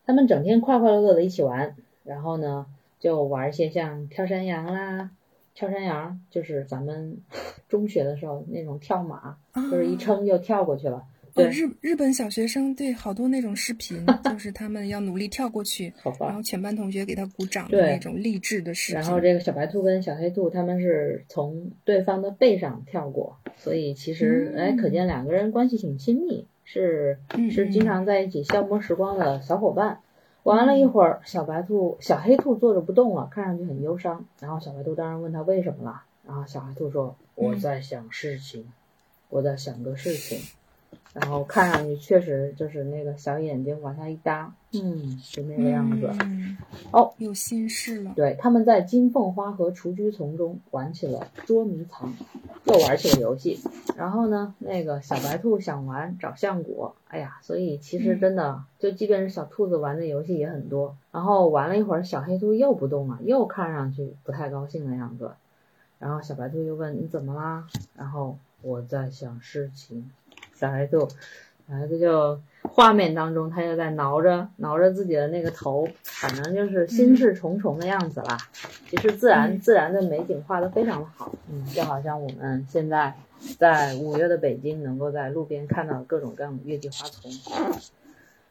[0.06, 2.66] 他们整天快快乐乐的一起玩，然后呢，
[2.98, 5.10] 就玩一些像跳山羊啦。
[5.54, 7.18] 跳山羊就是咱们
[7.68, 11.04] 中学的时候那种跳马，就是一撑就跳过去了。
[11.34, 19.00] 对，哦、日日本小学生对好多那种视频， 就是他们要努力跳过去，好吧然后全班同学给他鼓掌的那种励志的视频。
[19.00, 30.00] 然后这个小白兔跟小黑兔他们是从对方的背上跳过，所以其实、嗯、哎，可见两个人关系挺亲密，是嗯是经常在一起消磨时光的小伙伴。
[30.42, 34.24] 玩了一会儿，小白兔、小黑兔坐着不动了，看上去很忧伤。
[34.40, 38.64] 然后小白兔当然问他为什么了，然后小黑兔说：“我在想事情，
[39.28, 40.40] 我在想个事情。”
[41.12, 46.08] 然后看上去确实就是那个小眼睛往下一搭，嗯，是那个样子。
[46.20, 46.56] 嗯、
[46.92, 48.12] 哦，有心事了。
[48.14, 52.14] 对，他们在金凤花和雏菊丛中玩起了捉迷藏，
[52.64, 53.58] 又玩起了游戏。
[53.96, 60.96] 然后呢，那个小白兔想玩找橡果，哎呀，所以其实真的、嗯、就即便是小兔子玩的游戏也很多。
[61.10, 65.32] 然后玩了一会儿，小黑兔又不动了，又看上去不太高兴的样子。
[65.98, 67.66] 然后小白兔又问你怎么啦？
[67.96, 70.08] 然后我在想事情。
[70.60, 71.08] 小黑兔，
[71.66, 78.36] 小黑兔就画面当中，他就在挠着挠着自己的那个头，反正就是心事重重的样子啦。
[78.90, 83.14] 其实自然、嗯、自然的美景画的非常的好，嗯，就好像我们现在
[83.58, 87.32] 在五月的北京，能够在路边看到各种各样的月季花丛。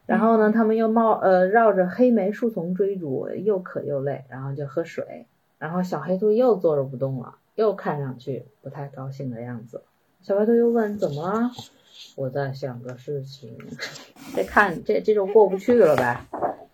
[0.08, 5.28] 然后呢，他们又冒呃绕着黑莓树丛追逐，又渴又累，然后就喝水。
[5.60, 9.84] 然后小黑兔又坐着不动了，又看上去不太高兴的样子。
[10.24, 11.52] 小白兔又问怎么了？
[12.16, 13.58] 我在想个事情，
[14.36, 16.20] 这看这这就过不去了呗。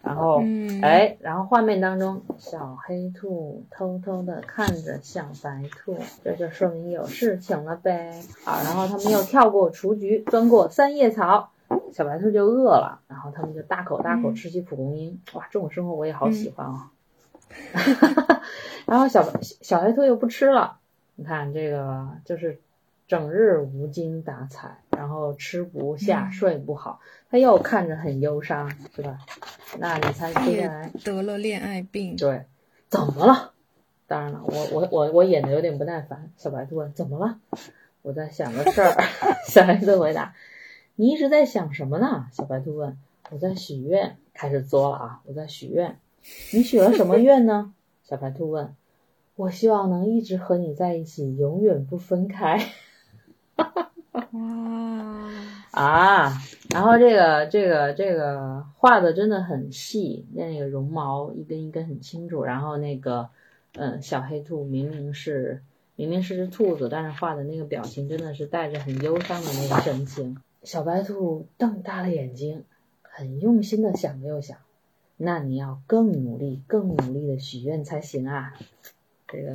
[0.02, 8.22] 然后，嗯、哎，然后画面当中，小黑兔偷偷的看着小白兔，这就说明有事情了呗。
[8.44, 11.50] 好，然后他们又跳过雏菊，钻过三叶草，
[11.92, 15.12] 小白兔就饿了，然后他们就大口大口吃起蒲公英。
[15.12, 16.82] 嗯、哇，这种生活我也好喜欢哦。
[17.74, 18.42] 嗯、
[18.86, 20.78] 然后小小黑兔又不吃了，
[21.16, 22.62] 你看这个就是。
[23.08, 29.20] 整日无精打采，然后吃不下，嗯、睡不好，他又看着很忧伤，是吧？
[29.80, 32.16] 那你猜接下来得了恋爱病？
[32.16, 32.46] 对，
[32.90, 33.52] 怎么了？
[34.08, 36.32] 当然了，我我我我演的有点不耐烦。
[36.38, 37.40] 小白兔问：“怎么了？”
[38.04, 38.96] 我在想个事儿。
[39.50, 40.36] 小白兔回答
[40.96, 42.98] ：“你一直在想什么呢？”小白兔问
[43.32, 45.22] ：“我在许愿。”开始作了啊！
[45.26, 45.98] 我在许愿。
[46.54, 47.74] 你许了什么愿呢？
[48.04, 48.76] 小白兔问
[49.36, 52.62] ：“我希望能一直和你在一起，永远不分开。
[54.16, 55.32] ”哇
[55.72, 56.42] 啊！
[56.70, 62.44] 然后这个这个这个画的真的很细，那个绒毛一根一根很清楚。
[62.44, 63.30] 然后那个
[63.74, 65.62] 嗯，小黑兔明明是
[65.96, 70.38] 明明是只兔子，但是画的那个表情真的是带着很忧伤的那个神情。
[70.64, 72.64] 小白兔瞪大了眼睛，
[73.02, 74.58] 很用心的想了又想，
[75.18, 78.54] 那你要更努力、更努力的许愿才行啊。
[79.28, 79.54] 这个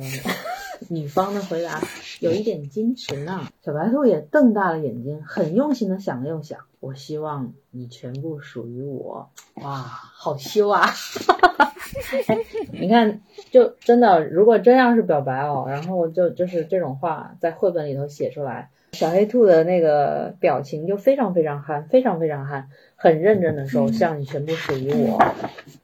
[0.89, 1.81] 女方的回答
[2.19, 3.47] 有一点矜持呢。
[3.63, 9.29] 小白兔也瞪大了眼睛，很用心的想了又想，我希望你全部属于我。
[9.55, 10.87] 哇，好羞啊！
[12.71, 25.21] 你看，就真的，如果真要是表白哦，然后就就是这种话在绘本里头写出来，小黑兔的那个表情就非常非常憨，非常非常憨，很认真的说：“我希望你全部属于我。”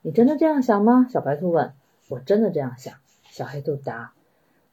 [0.01, 1.07] 你真的这样想吗？
[1.11, 1.73] 小白兔问。
[2.09, 2.95] 我真的这样想。
[3.29, 4.13] 小黑兔答。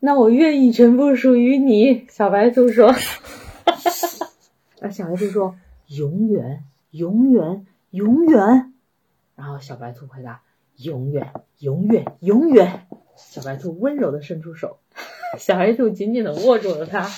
[0.05, 2.07] 那我愿意全部属于你。
[2.11, 2.89] 小白兔说。
[4.81, 5.57] 啊，小白兔说
[5.89, 8.75] ：“永远，永远，永远。”
[9.35, 10.43] 然后小白兔回答。
[10.77, 12.87] 永远，永远，永远！
[13.17, 14.79] 小白兔温柔的伸出手，
[15.39, 17.09] 小白兔紧紧的握住了它。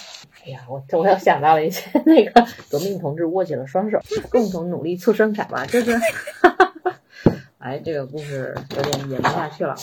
[0.44, 3.99] 哎呀，我我又想到了一些那个革命同志握起了双手，
[4.31, 5.99] 共同努力促生产吧，就是。
[7.59, 9.75] 哎，这个故事有点演不下去了。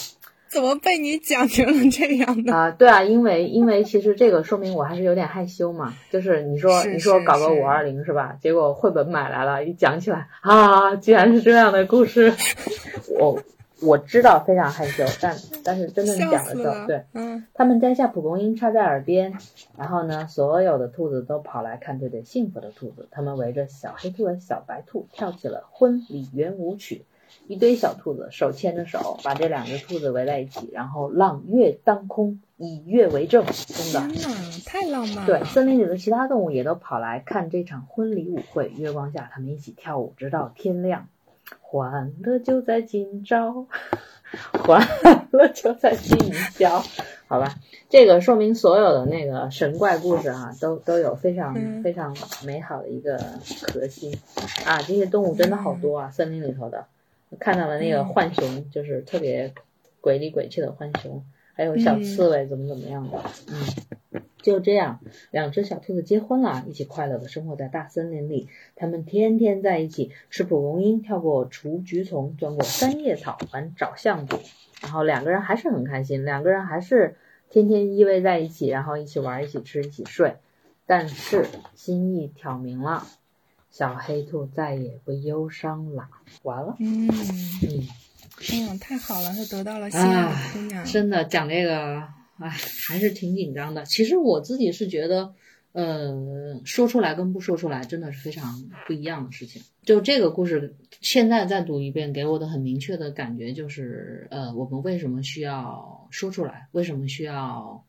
[0.54, 2.70] 怎么被你讲成了这样的啊？
[2.72, 5.94] 对啊，因为因为其实这个说明我还是有点害羞嘛。
[6.12, 8.38] 就是你说你说搞个五二零是吧？
[8.40, 12.34] 结果绘本买来了，一讲起来啊，居然是这样的故事，
[13.20, 13.42] 我。
[13.82, 19.34] 我知道非常害羞，但但是真正讲的时候，对，嗯，他们摘下蒲公英插在耳边，
[19.78, 27.04] 然后呢，所有的兔子都跑来看这对幸福的兔子，他们围着小黑兔和小白兔跳起了婚礼圆舞曲，
[27.48, 34.16] 一堆小兔子手牵着手，把这两只兔子围在一起，然后朗月当空，以月为证，真的，
[34.66, 35.26] 太浪漫了。
[35.26, 41.08] 对，森林里的其他动物也都跑来看这场婚礼舞会，月光下，他们一起跳舞，直到天亮。
[41.60, 43.68] 欢乐就在今朝，
[44.64, 44.88] 欢
[45.32, 46.82] 乐就在今宵。
[47.28, 47.56] 好吧，
[47.90, 52.16] 这个说明所有的那个神怪故事啊，都都有非常非常
[52.46, 53.18] 美好的一个
[53.74, 54.16] 核心
[54.66, 54.82] 啊。
[54.84, 56.86] 这些动物真的好多啊，森林里头的，
[57.40, 59.54] 看到了那个浣熊，就是特别
[60.02, 64.22] 鬼里鬼气的浣熊，还有小刺猬，怎么怎么样的，嗯。
[64.44, 65.00] 就这样，
[65.32, 68.50] 两只小兔子结婚了，一起快乐的生活在大森林里。
[68.76, 74.38] 他们天天在一起吃蒲公英，跳过雏菊丛，钻过三叶草，玩找相赌。
[74.82, 77.16] 然后两个人还是很开心，两个人还是
[77.50, 80.36] 天天依偎在一起，然后一起玩，一起吃，一起睡。
[80.86, 83.08] 但是心意挑明了，
[83.74, 86.08] 小黑兔再也不忧伤了。
[86.44, 87.88] 完了，嗯嗯，
[88.70, 90.86] 嗯，太好了，他得到了心爱的姑娘。
[90.86, 92.08] 真的讲这个。
[92.38, 93.86] 哎，还是挺紧张的。
[93.86, 95.34] 其实我自己是觉得，
[95.72, 99.62] 呃，说出来跟不说出来真的是非常不一样的事情。
[99.84, 106.68] 就这个故事，现在再读一遍，给我的很明确的感觉就是，呃，我们为什么需要说出来？
[106.72, 107.86] 为什么需要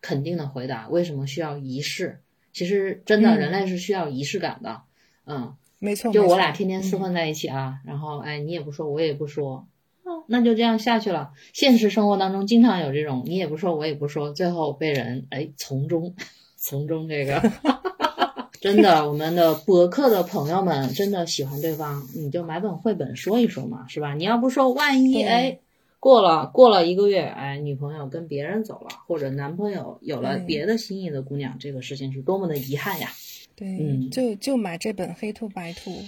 [0.00, 0.88] 肯定的回答？
[0.88, 2.20] 为什么需要仪式？
[2.52, 4.70] 其实真的，人类是需要仪式感的。
[4.70, 4.82] 嗯，
[5.78, 6.12] 没错。
[6.12, 9.66] 就我俩天天厮混在一起啊，然后哎，你也不说，我也不说。
[10.26, 11.30] 那就这样下去了。
[11.52, 16.14] 现实生活当中经常有这种，你也不说，我也不说，最后被人哎从中
[16.56, 17.40] 从中这个，
[18.60, 24.14] 真的，我们的博客的朋友们真的喜欢对方，你就买本绘本说一说嘛，是吧？
[24.14, 25.60] 你要不说，万一哎
[26.00, 33.10] 过了过了一个月，哎女朋友跟别人走了，或者男朋友有了别的心仪的姑娘，这个事情是多么的遗憾呀！
[33.60, 36.02] 对，就就买这本黑兔白兔，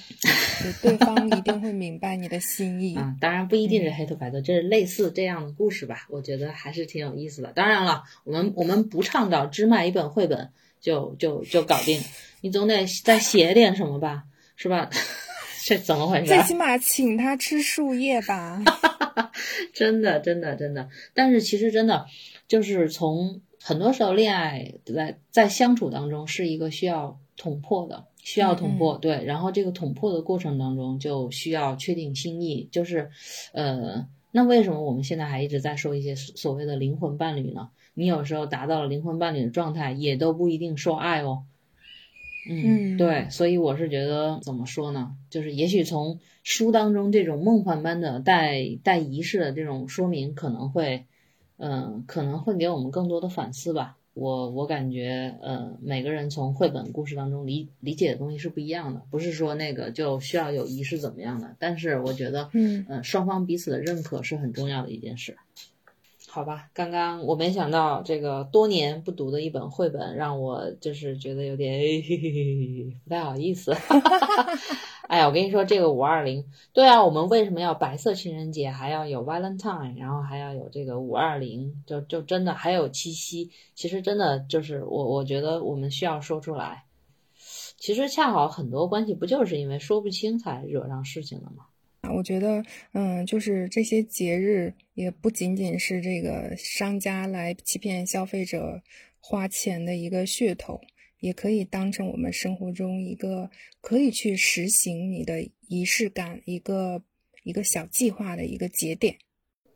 [0.81, 3.15] 对方一定会明白你的心意 啊。
[3.21, 6.07] 当然不一定是黑兔白兔，这是类似这样的故事吧。
[6.09, 7.53] 我觉得还是挺有意思的。
[7.53, 10.49] 当然了，我们我们不倡导只买一本绘本
[10.81, 12.01] 就就就搞定，
[12.41, 14.25] 你总得再写点什么吧，
[14.57, 14.89] 是吧？
[15.67, 16.29] 这怎么回事？
[16.33, 18.63] 最起码请他吃树叶吧。
[19.75, 20.89] 真的，真的，真的。
[21.13, 22.07] 但是其实真的
[22.49, 27.21] 就是从很多时候恋爱在在相处当中是一个需要。
[27.37, 33.11] 捅破的需要捅破，对，然后这个捅破的过程当中就需要确定心意，就是，
[33.53, 37.71] 呃，那为什么我们现在还一直在说一些所谓的灵魂伴侣呢？
[37.95, 41.45] 你有时候达到了灵魂伴侣的状态，也都不一定说爱哦。
[42.49, 45.17] 嗯，对，所以我是觉得怎么说呢？
[45.31, 51.07] 就是也许从书当中这种梦幻般的带带仪式的这种说明，可能会，
[51.57, 53.97] 嗯，可能会给我们更多的反思吧。
[54.15, 61.57] 我我感觉，呃，每个人从绘本故事当中理理解的东西是不一样的，不是说那个就需要有仪式怎么样的。
[61.59, 65.37] 但是我觉得，嗯，呃，双方彼此的认可是很重要的一件事。
[66.29, 72.03] 好吧，刚刚我没想到这个多年不读的一本绘本，让我就是觉得有点
[73.05, 73.75] 不太好意思。
[75.13, 76.43] 哎呀，我跟你说，这个五二零，
[76.73, 86.85] 对啊，我们为什么要白色情人节，还要有 Valentine，然后还要有这个五二零，就就真的还有七夕，其实真的就是我我觉得我们需要说出来。
[87.77, 91.67] 其实恰好很多关系不就是因为说不清才惹上事情的吗？
[92.17, 98.81] 我觉得，嗯，就是这些节日也不仅仅是这个商家来欺骗消费者
[99.21, 100.81] 花钱的一个噱头，
[101.23, 103.49] 也可以当成我们生活中一个
[103.81, 107.03] 可以去实行你的仪式感一个
[107.45, 109.17] 一个小计划的一个节点。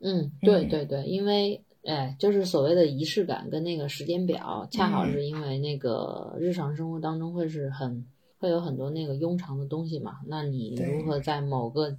[0.01, 1.59] 嗯，对对对，因为。
[1.83, 8.05] 哎，就是所谓的仪式感跟那个时间表，恰好是因为那个日常生活当中会是很
[8.39, 10.17] 会有很多那个庸常的东西嘛。
[10.27, 11.97] 那你如何在某个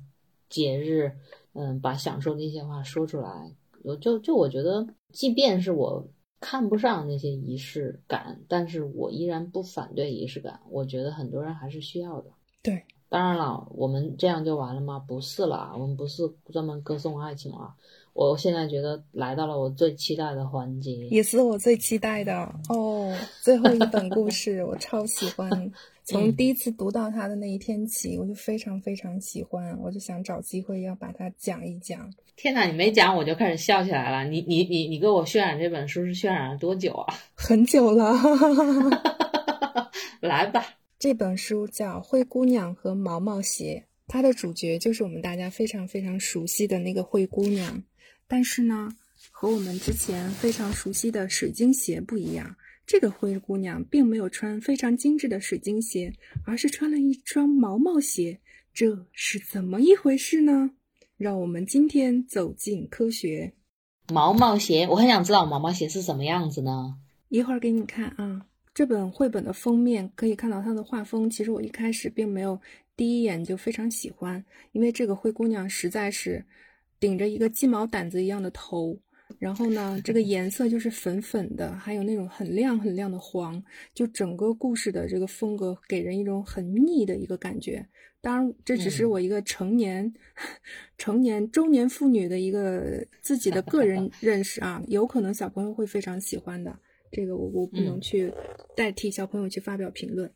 [0.51, 1.11] 节日，
[1.55, 3.51] 嗯，把享受那些话说出来？
[3.83, 6.07] 我就就我觉得，即便是我
[6.41, 10.61] 看不上那些仪式感，但是我依然不反对仪式感。
[10.71, 12.31] 我觉得很多人还是需要的。
[12.63, 14.99] 对，当然了，我们这样就完了吗？
[14.99, 16.23] 不是啦，我们不是
[16.53, 17.75] 专门歌颂爱情啊。
[18.15, 23.17] 我现在觉得来到了我最期待的环节，也是我最期待的哦。
[23.43, 25.49] 最后一本故事我超喜欢，
[26.03, 32.13] 从第一次读到它的那一天起，我就非常非常喜欢，我就想找机会要把它讲一讲。
[32.41, 34.25] 天哪，你没讲我就开始笑起来了。
[34.31, 37.13] 你你你你给我渲染这本书是渲染了多久啊？
[37.35, 38.15] 很久了。
[40.23, 40.65] 来吧，
[41.01, 47.83] 这本书叫《灰姑娘和毛毛鞋》，它的主角就是我们大家非常非常熟悉的那个灰姑娘。
[48.29, 48.89] 但是呢，
[49.33, 52.55] 和我们之前非常熟悉的水晶鞋不一样，
[52.87, 56.13] 这个灰姑娘并没有穿非常精致的水晶鞋，
[56.47, 58.39] 而是穿了一双毛毛鞋。
[58.73, 60.71] 这是怎么一回事呢？
[61.19, 63.53] 让我们今天走进科学。
[64.11, 66.97] 毛毛鞋，我很想知道毛毛鞋是什么样子呢？
[67.29, 68.47] 一会儿给你看啊。
[68.73, 72.59] 这本绘本的封面可以看到它的画风，其实我一开始并没有
[72.97, 74.43] 第一眼就非常喜欢，
[74.73, 76.45] 因为这个灰姑娘实在是。
[77.01, 78.99] 顶着一个鸡毛掸子一样的头，
[79.39, 83.63] 然后呢，这个颜色就是粉粉的，还有那种很亮很亮的黄，
[83.95, 87.87] 就整个故事的这个风格给人一种很腻的一个感觉。
[88.21, 90.13] 当然，这只是我一个成年、
[90.99, 96.77] 成年中年妇女的一个自己的个人 认识啊，有可能小朋友会非常喜欢的。
[97.13, 98.33] 这个我我不能去
[98.75, 100.31] 代替小朋友去发表评论。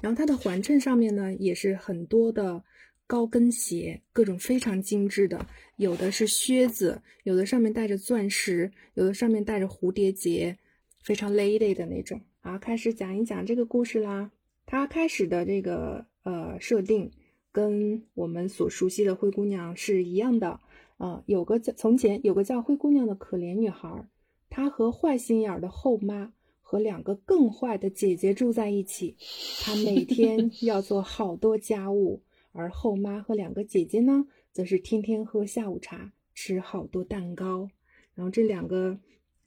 [0.00, 2.62] 然后它的环衬上面呢，也是很多的。
[3.06, 5.46] 高跟鞋，各种非常精致的，
[5.76, 10.56] 有的是靴子，有的上面带着钻石，有的上面带着蝴蝶结，
[11.02, 12.20] 非常 lady 的那种。
[12.40, 14.30] 好，开始讲一讲这个故事啦。
[14.66, 17.12] 它开始的这个呃设定，
[17.52, 20.58] 跟我们所熟悉的灰姑娘是一样的。
[20.98, 24.08] 呃，有个叫从前有个叫灰姑娘的可怜女孩，
[24.50, 26.32] 她和坏心眼的后妈
[26.62, 29.14] 和两个更坏的姐姐住在一起，
[29.62, 32.22] 她每天 要做好多家务。
[32.56, 37.68] 而后妈和两个姐姐呢，则是天天喝下午茶，吃好多蛋糕。
[38.14, 38.98] 然后这两个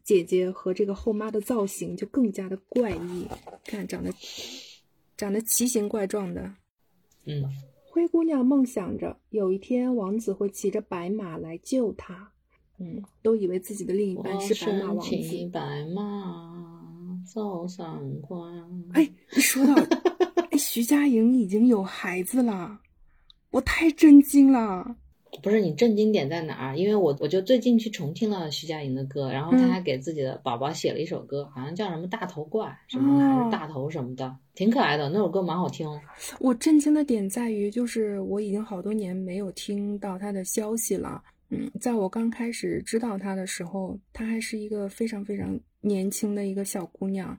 [0.04, 3.28] 姐姐和这个后妈的造型就更加的怪异，
[3.66, 4.14] 看长得
[5.18, 6.54] 长得奇形怪状的。
[7.26, 7.44] 嗯，
[7.90, 12.32] 灰姑娘梦想着有一天王子会骑着白马来救她。
[12.78, 15.50] 嗯，都以为自己的另一半是白马王子。
[15.52, 18.86] 白马照闪光。
[18.94, 19.74] 哎，你说到，
[20.52, 22.80] 哎，徐佳莹已经有孩子了。
[23.52, 24.96] 我太震惊了！
[25.44, 26.78] 不是你震惊点在哪儿？
[26.78, 35.08] 因为我我就最近去重听了徐佳莹的歌，然后她还给自己的宝宝写了一首歌，好像叫什么大头怪什么还是大头什么的，挺可爱的。
[35.10, 35.88] 那首歌蛮好听。
[36.40, 41.24] 我震惊的点在于，就是我已经好多年没有听到她的消息了。
[41.50, 47.38] 嗯，在我刚开始知道她的时候，她还是一个非常非常年轻的一个小姑娘。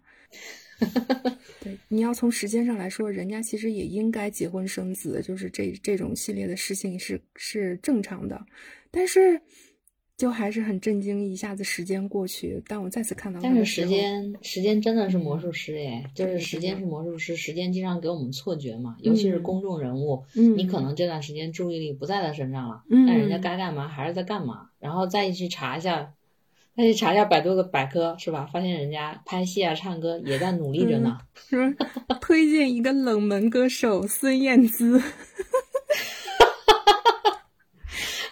[1.62, 8.44] 对，你要从时间上来说，人家其实也应该结婚生子，就是这这种系列的事情是是正常的。
[8.90, 9.40] 但是，
[10.16, 26.14] 就还是很震惊，一下子时间过去，当我再次看到，但是时间时间真的是魔术师耶，就是时间是魔术师，时间经常给我们错觉嘛，尤其是公众人物，嗯你可能这段时间注意力不在他身上了，嗯但人家该干嘛还是在干嘛，然后再去查一下。
[26.74, 28.48] 那去查一下百度的百科是吧？
[28.52, 31.18] 发现人家拍戏啊、唱歌也在努力着呢。
[31.34, 31.76] 是
[32.20, 34.98] 推荐一个冷门歌手孙燕姿。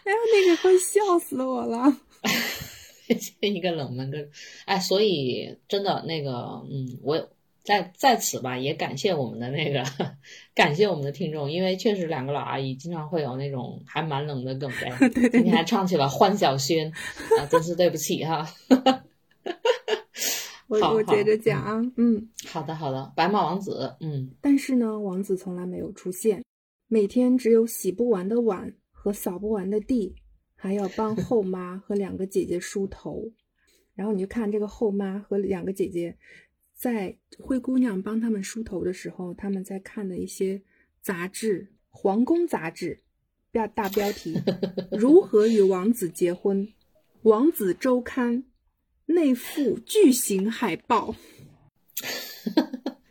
[0.04, 1.96] 哎呀，那个快笑死我了！
[3.06, 4.16] 推荐一个冷门歌，
[4.64, 7.28] 哎，所以真的那个，嗯，我。
[7.68, 9.84] 在在此吧，也感谢我们的那个，
[10.56, 15.10] 感谢我们的听众，因为确实两个老阿姨经常会有那种还蛮冷的梗呗。
[15.10, 16.90] 对对，你还唱起了欢小轩
[17.38, 18.48] 啊，真是对不起哈。
[20.66, 26.42] 我我接着讲啊，嗯，好的好的，白马王子，嗯，但是呢，王子从来没有出现。
[26.86, 30.14] 每天只有洗不完的碗和扫不完的地，
[30.56, 33.30] 还要帮后妈和两个姐姐梳头。
[33.94, 36.16] 然后你就看这个后妈和两个姐姐，
[36.78, 40.62] 在灰姑娘帮他们梳头的时候，他们在看的一些
[41.00, 42.94] 杂志，《皇宫杂志》，
[43.50, 44.40] 标大标题：
[44.96, 46.64] 如何与王子结婚，
[47.22, 48.44] 《王子周刊》
[49.06, 51.16] 内附巨型海报。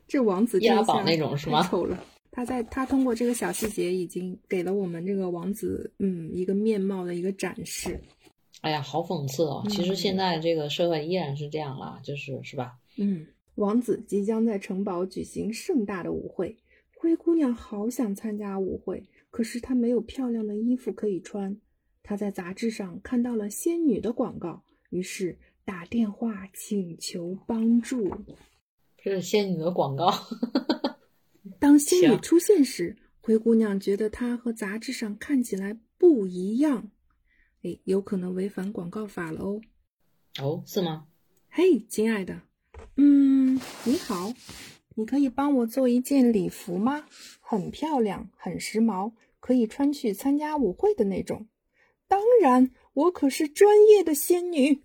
[0.07, 1.61] 这王子押宝那种是吗？
[1.67, 2.01] 丑了。
[2.31, 7.99] 他在他通过这个小细节，已经给了我们这个王子，嗯，一个面貌的一个展示。
[8.61, 9.65] 哎呀，好讽刺哦！
[9.69, 12.77] 其实现在这个社会依然是这样了，就是是吧？
[12.97, 13.27] 嗯，
[13.57, 16.57] 王子即将在城堡举行盛大的舞会，
[16.95, 21.57] 灰姑娘好想参加舞会，可是她没有漂亮的衣服可以穿。
[22.03, 28.11] 她在杂志上看到了仙女的广告，于是打电话请求帮助。
[28.99, 30.13] 这是仙女的广告。
[31.59, 36.91] 当仙女 出现时，灰姑娘觉得她和杂志上看起来不一样，
[37.63, 39.61] 哎，有可能违反广告法了哦。
[40.39, 41.07] 哦，是吗？
[41.49, 42.43] 嘿，亲爱的，
[42.99, 44.33] 嗯，你好，
[44.95, 47.05] 你可以帮我做一件礼服吗？
[47.39, 51.47] 很漂亮，很时髦，可以穿去参加舞会的那种。
[52.07, 54.81] 当然，我可是专业的仙女。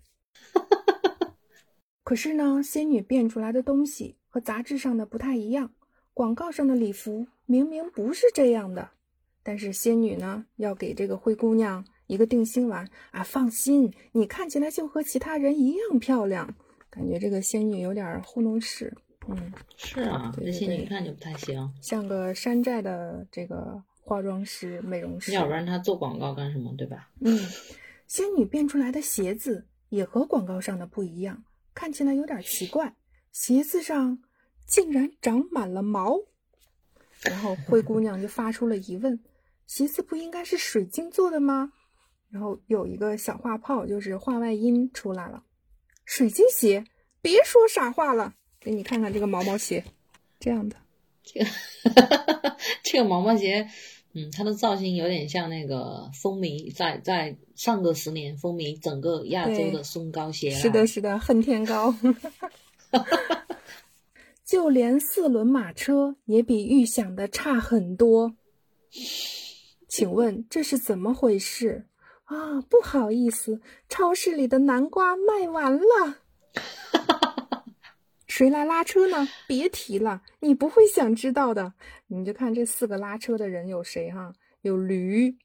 [2.03, 5.73] 可是呢，仙女变出来的东西和杂志上的不太一样。
[6.13, 8.91] 广告上的礼服明明不是这样的，
[9.41, 13.23] 但是仙女呢要给这个灰姑娘一个定心丸啊！
[13.23, 16.55] 放心，你看起来就和其他人一样漂亮。
[16.93, 18.95] 感觉这个仙女有点糊弄事，
[19.27, 25.31] 嗯，是啊，这仙女一看就不太行，像个山寨的这个化妆师、美容师。
[25.31, 27.09] 要不然她做广告干什么，对吧？
[27.21, 27.39] 嗯，
[28.05, 32.93] 仙女变出来的鞋子也和广告上的不一样，看起来有点奇怪，
[33.31, 34.19] 鞋子上。
[34.65, 36.17] 竟然长满了毛，
[37.23, 39.19] 然后灰姑娘就发出了疑问：
[39.67, 41.73] 鞋子不应该是水晶做的吗？
[42.29, 45.43] 然后有一个小画泡，就是画外音出来了。
[46.05, 46.83] 水晶鞋，
[47.21, 49.83] 别说傻话了，给你看看这个毛毛鞋，
[50.39, 50.75] 这样的。
[51.23, 51.45] 这个
[52.83, 53.67] 这个毛毛鞋，
[54.13, 60.51] 嗯，它的造型有点像那个风靡在在上个十年风靡整个亚洲的松糕鞋。
[60.51, 61.95] 是的，是的，恨天高。
[64.45, 68.35] 就连四轮马车也比预想的差很多，
[69.87, 71.87] 请问这是怎么回事
[72.25, 72.61] 啊？
[72.69, 76.19] 不好意思，超市里的南瓜卖完了。
[78.27, 79.27] 谁来拉车呢？
[79.47, 81.73] 别提了，你不会想知道的。
[82.07, 84.33] 你就看这四个拉车的人有谁哈？
[84.61, 85.37] 有驴，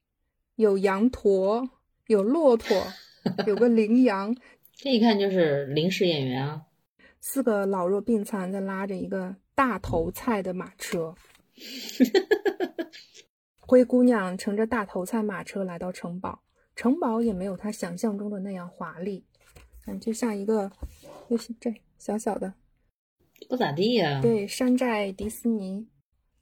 [0.57, 1.68] 有羊驼，
[2.07, 2.76] 有骆驼，
[3.47, 4.35] 有个羚羊。
[4.74, 6.62] 这一看就是临时演员啊。
[7.20, 11.14] 四个老弱病残在拉着一个大头菜的马车，
[13.59, 16.41] 灰姑娘乘着大头菜马车来到城堡，
[16.79, 19.24] 城堡也没有他想象中的那样华丽，
[19.89, 20.70] 嗯，就像一个，
[21.29, 22.55] 就是这小小的，
[23.49, 24.20] 不咋地呀。
[24.22, 25.89] 对，山寨迪士尼，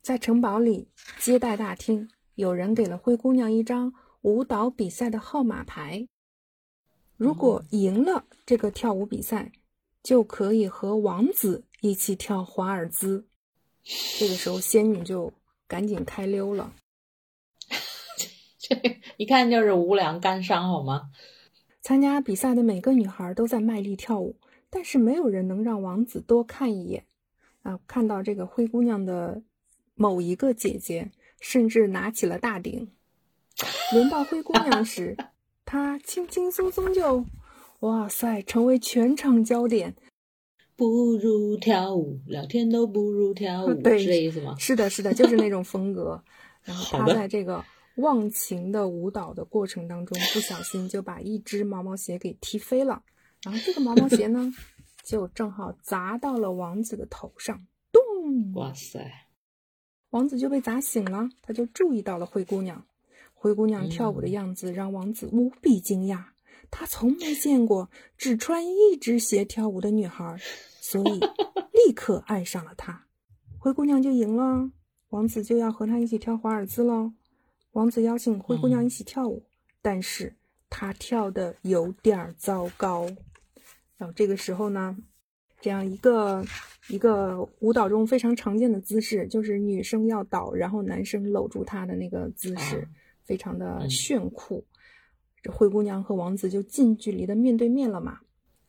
[0.03, 6.07] 在城堡里接待大厅，有人给了灰姑娘一张舞蹈比赛的号码牌，
[7.16, 9.51] 如果赢了这个跳舞比赛。
[10.03, 13.26] 就可以和王子一起跳华尔兹。
[14.20, 15.32] 这个时候，仙女就
[15.66, 16.72] 赶紧开溜了。
[18.68, 18.76] 这
[19.16, 21.10] 一看就是无良干商，好吗？
[21.82, 24.36] 参加比赛的每个女孩都在卖力跳舞，
[24.68, 27.04] 但是没有人能让王子多看一眼。
[27.62, 29.42] 啊，看到这个灰姑娘的
[29.94, 31.10] 某一个姐姐，
[31.40, 32.88] 甚至拿起了大鼎。
[33.92, 35.16] 轮到灰姑娘时，
[35.64, 37.24] 她轻轻松松就。
[37.80, 39.94] 哇塞，成为全场焦点。
[40.76, 44.54] 不如跳舞，聊天都不如跳舞，是这意思吗？
[44.58, 46.22] 是的，是的，就是那种风格。
[46.64, 47.64] 然后她在这个
[47.97, 53.03] 忘情的舞蹈的过程当中，不小心就把一只毛毛鞋给踢飞了。
[53.42, 54.53] 然后这个毛毛鞋呢，
[55.05, 58.53] 就正好砸到了王子的头上，咚！
[58.55, 59.28] 哇塞，
[60.11, 62.86] 王子就被砸醒了，他就注意到了灰姑娘。
[63.34, 66.24] 灰姑娘跳舞的样子让王子无比惊讶。
[66.70, 70.36] 他从没见过只穿一只鞋跳舞的女孩，
[70.80, 71.20] 所以
[71.86, 73.07] 立刻爱上了她。
[73.59, 74.72] 灰姑娘就赢了，
[75.11, 77.12] 王子就要和她一起跳华尔兹喽。
[77.76, 79.42] 王子邀请灰姑娘一起跳舞，
[79.82, 80.34] 但是
[80.70, 83.06] 她跳的有点糟糕。
[83.98, 84.96] 然后这个时候呢，
[85.60, 86.42] 这样一个
[86.88, 92.88] 一个舞蹈中非常常见的姿势，就是女生要倒，然后男生搂住她的那个姿势，
[93.24, 94.64] 非常的炫酷。
[95.42, 98.20] 这灰姑娘和王子就近距离的面对面了嘛。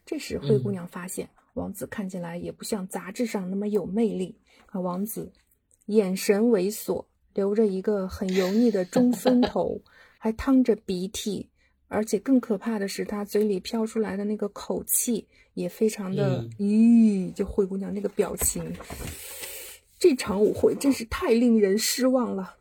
[0.05, 4.37] 这时，灰姑娘发现王子看起来也不像杂志上那么有魅力。
[4.65, 5.31] 啊，王子
[5.85, 7.05] 眼神猥琐，
[7.37, 9.79] 留着一个很油腻的中分头，
[10.17, 11.47] 还淌着鼻涕，
[11.87, 18.73] 而且更可怕的是，他嘴里飘出来的那个口气也非常的嗯咦，就灰姑娘那个表情。
[19.99, 22.55] 这场舞会真是太令人失望了。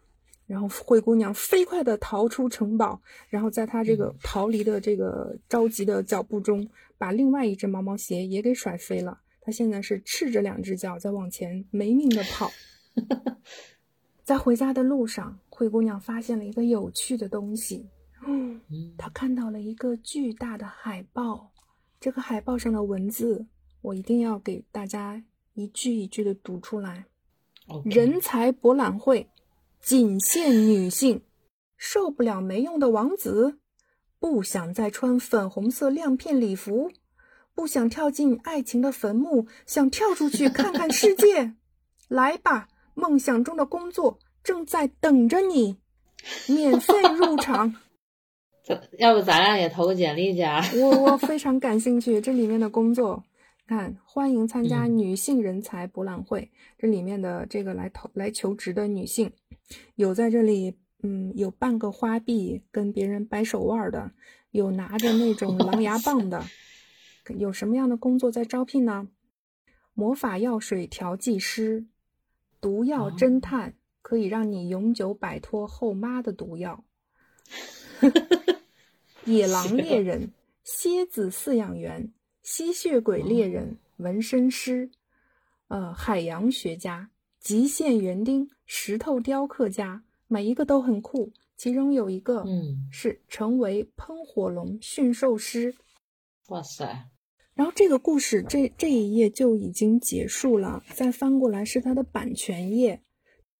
[0.46, 3.00] 然后灰姑娘飞快地逃出城堡，
[3.30, 6.68] 然后在她这个逃离的这个着急的脚步中，
[6.98, 9.18] 把另外一只毛毛鞋也给甩飞了。
[9.40, 12.52] 她现在是赤着两只脚在往前没命的跑。
[14.26, 17.88] 在回家的路上，灰姑娘发现了一个有趣的东西。
[18.26, 21.52] 嗯，嗯她看到了一个巨大的海报，
[22.00, 23.46] 这个海报上的文字，
[23.82, 25.22] 我一定要给大家
[25.54, 27.06] 一句一句的读出来。
[27.84, 29.28] 人才博览会，
[29.80, 31.22] 仅限女性，
[31.76, 33.60] 受不了没用的王子，
[34.18, 36.90] 不想再穿粉红色亮片礼服，
[37.54, 41.54] 不想跳进爱情的坟墓，想跳出去看看世界。
[42.08, 45.76] 来吧，梦想中的工作正在等着你，
[46.48, 47.74] 免费入场。
[48.98, 50.60] 要不咱俩也投个简历去啊？
[50.74, 53.22] 我我 非常感兴趣这里面的工作。
[53.66, 56.50] 看，欢迎参加嗯女性人才博览会。
[56.78, 59.30] 这里面的这个来投来求职的女性，
[59.94, 64.12] 有在这里，嗯，有半个花臂跟别人掰手腕的，
[64.50, 66.42] 有拿着那种 狼牙棒的。
[67.38, 69.08] 有什么样的工作在招聘呢？
[69.94, 71.86] 魔法药水调剂师、
[72.66, 76.84] 毒药侦探，可以让你永久摆脱后妈的毒药。
[79.24, 80.32] 野狼猎人、
[80.64, 82.12] 蝎子饲养员、
[82.42, 84.90] 吸血鬼猎人、纹身师，
[85.68, 87.08] 呃，海洋学家、
[87.38, 91.32] 极限园丁、石头雕刻家，每一个都很酷。
[91.56, 95.76] 其中有一个嗯，是成为喷火龙驯兽师。
[96.48, 97.10] 哇塞，
[97.56, 103.00] 然后这个故事这这一页就已经结束了，再翻过来是它的版权页，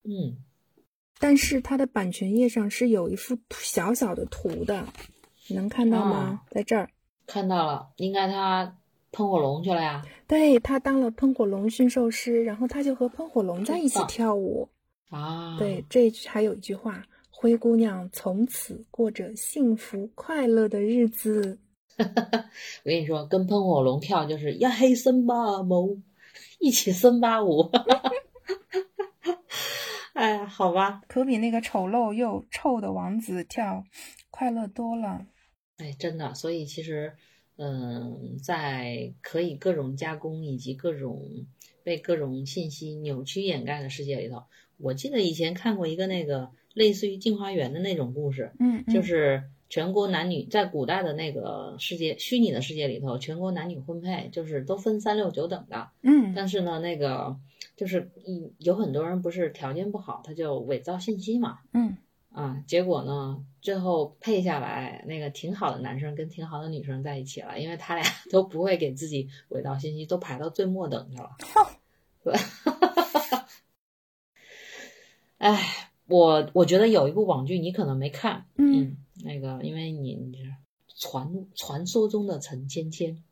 [0.03, 0.37] 嗯，
[1.19, 4.87] 但是它的版权页上是有一幅图小小的图的，
[5.49, 6.41] 你能看到吗？
[6.51, 6.87] 在这儿，
[7.25, 8.77] 看到了，应该他
[9.11, 10.05] 喷火龙去了呀？
[10.27, 14.69] 对他当了喷火龙驯兽师，然后他就和喷火龙在一起跳舞。
[15.09, 21.57] 啊，对，，这还有一句话：灰姑娘从此过着幸福快乐的日子。
[22.83, 26.01] 我跟你说，跟喷火龙跳就是呀嘿森巴舞，
[26.59, 27.69] 一起森巴舞。
[30.13, 33.83] 哎呀，好吧，可比那个丑陋又臭的王子跳
[34.31, 35.25] 快乐多了。
[35.77, 37.13] 哎，真的，所以其实，
[37.57, 41.45] 嗯，在可以各种加工以及各种
[41.83, 44.43] 被各种信息扭曲掩盖的世界里头，
[44.77, 56.33] 我记得以前看过一个那个类似于《镜花缘》的那种故事，嗯，嗯就是全国男女在古代的那个世界虚拟的世界里头，全国男女婚配就是都分三六九等的，嗯。
[56.35, 57.37] 但是呢，那个
[57.75, 61.97] 就是嗯，有很多人不是条件不好，他就伪造信息嘛，嗯。
[62.31, 71.31] 啊，结果呢，最后配下来那个挺好的男生跟挺好的女生在一起了，因为他俩 都不会给自己伪造信息，都排到最末等去了。
[72.23, 72.35] 对，
[75.39, 80.17] 哎，我我觉得有一部网剧你可能没看，嗯那个因为你
[80.99, 83.23] 传传说中的陈芊芊，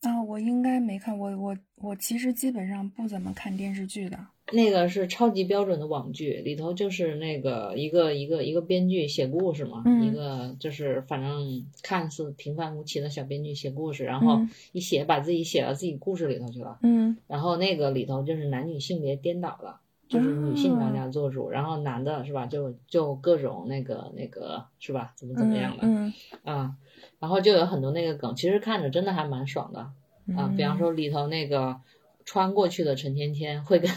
[0.00, 4.18] 啊，我应该没看，我我我其实基本上不怎么看电视剧的。
[4.52, 19.80] 那个是超级标准的网剧，里头就是那个一个一个一个编剧写故事嘛，嗯一个就是反正看似平凡无奇的小编剧写故事，然后嗯一写把自己写到自己故事里头去了，嗯然后那个里头就是男女性别颠倒了。
[20.12, 22.44] 就是女性当家做主，然后男的是吧？
[22.46, 25.14] 就就各种那个那个是吧？
[25.16, 26.12] 怎么怎么样的、嗯
[26.44, 26.74] 啊？
[27.18, 29.90] 然后就有很多那个梗，其实看着真的还蛮爽的。
[30.26, 31.80] 嗯啊，比方说里头那个
[32.26, 33.90] 穿过去的陈芊芊会跟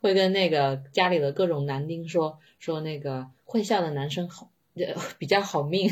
[0.00, 5.88] 会跟那个家里的各种男丁说说那个会笑的男生好呃比较好命，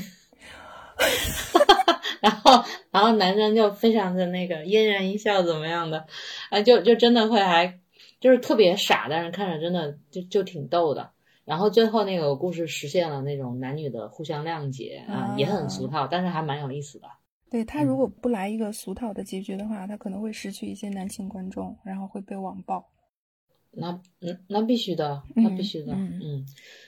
[2.20, 6.06] 然后然后男生就非常的那个嫣然一笑怎么样的
[6.50, 7.78] 啊，就就真的会还
[8.22, 11.10] 就是特别傻，但是看着真的就就挺逗的。
[11.44, 17.08] 然后最后那个故事实现了那种男女的互相谅解啊，也很俗套，但是还蛮有意思的。
[17.50, 22.88] 对他如果不来一个俗套的结局的话，他可能会失去一些男性观众，然后会被网暴。
[23.72, 26.46] 那嗯，那必须的，那必须的，嗯嗯，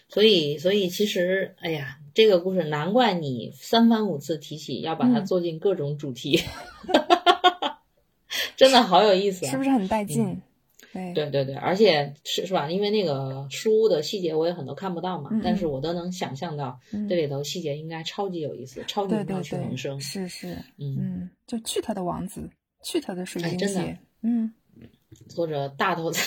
[0.08, 6.38] 所以所以其实，哎呀，这个故事难怪你三番五次提起要把它嗯做进各种主题，
[8.56, 10.40] 真的好有意思、啊，是不是很带劲？
[10.94, 12.70] 对对对对，而且是是吧？
[12.70, 20.00] 因为那个书的细节我也很多看不到嘛，但是我都能想象到嗯这里头细节应该超级有意思，超级妙趣横，生。
[20.00, 22.48] 是是，嗯，嗯，就去他的王子，
[22.82, 24.52] 去他的水晶哎真的鞋，嗯，
[25.28, 26.22] 作者大头菜，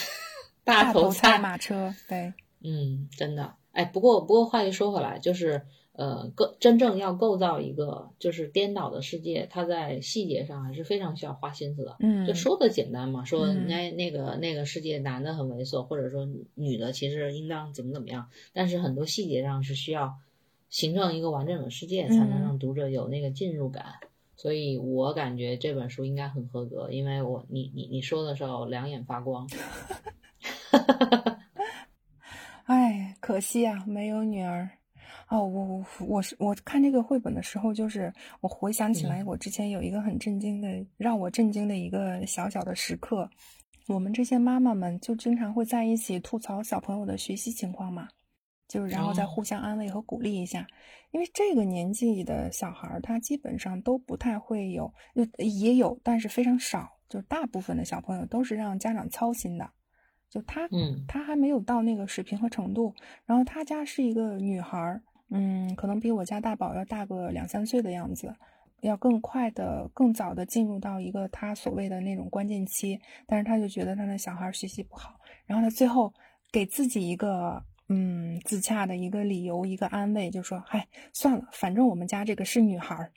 [0.63, 3.55] 大头菜，马车，对，嗯，真的。
[3.71, 5.61] 哎，不过不过话又说回来，就是
[5.97, 11.95] 呃，构真正要构造一个就是颠倒的世界，它在细节上还是非常需要花心思的。
[11.99, 20.13] 嗯，就说的简单嘛，说嗯那那个那个世界男的很猥琐，或者说女的其实应当怎么怎么样，但是很多细节上是需要
[20.69, 23.85] 形成一个完整的世界，才能嗯让读者有那个进入感。
[24.35, 29.49] 所以我感觉这本书应该很合格，因为我你你你说的时候两眼发光。
[32.65, 34.69] 哎，可惜啊，没有女儿。
[35.29, 43.29] 哦，我我我是我看这个绘本的时候，就是我回想起来，嗯我之前有一个很震惊的，让我震惊的一个小小的时刻。
[43.87, 48.07] 我们这些妈妈们就经常会在一起吐槽小朋友的学习情况嘛，
[48.67, 50.67] 就是然后再哦互相安慰和鼓励一下。
[51.11, 56.89] 因为这个年纪的小孩儿，他基本上都不太会有，就也有，但是非常少。
[57.07, 59.69] 就大部分的小朋友都是让家长操心的，
[60.29, 62.93] 就他嗯他还没有到那个水平和程度。
[63.25, 68.33] 然后他家是一个女孩儿，嗯，可能比我家大宝要大个两三岁的样子，
[68.81, 72.99] 要更快的、更早的进入到一个他所谓的那种关键期。
[73.25, 76.13] 但是他就觉得他的小孩学习不好，然后他最后
[76.51, 83.11] 给自己一个嗯自洽的一个理由、一个安慰，就说：“嗨，算了，反正我们家这个是女孩儿。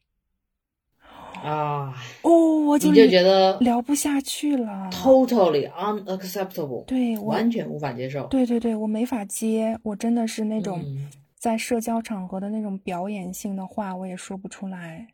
[1.44, 2.30] 啊，”哦，
[2.66, 4.90] 我你就觉得聊不下去了。
[4.92, 8.26] totally unacceptable，对我完全无法接受。
[8.26, 11.08] 对对对，我没法接，我真的是那种嗯
[11.40, 15.08] 在社交场合的那种表演性的话，我也说不出来。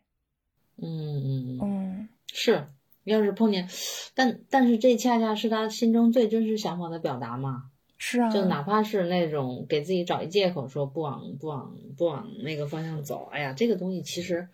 [0.75, 2.67] 嗯嗯嗯，嗯是，
[3.05, 3.69] 要是碰见，
[4.13, 7.71] 但但是这恰恰是他心中最真实想法的表达嘛。
[7.97, 14.49] 是啊，就哪怕是那种给自己找一借口说不往不往不往那个方向走，哎呀，这个东西其实，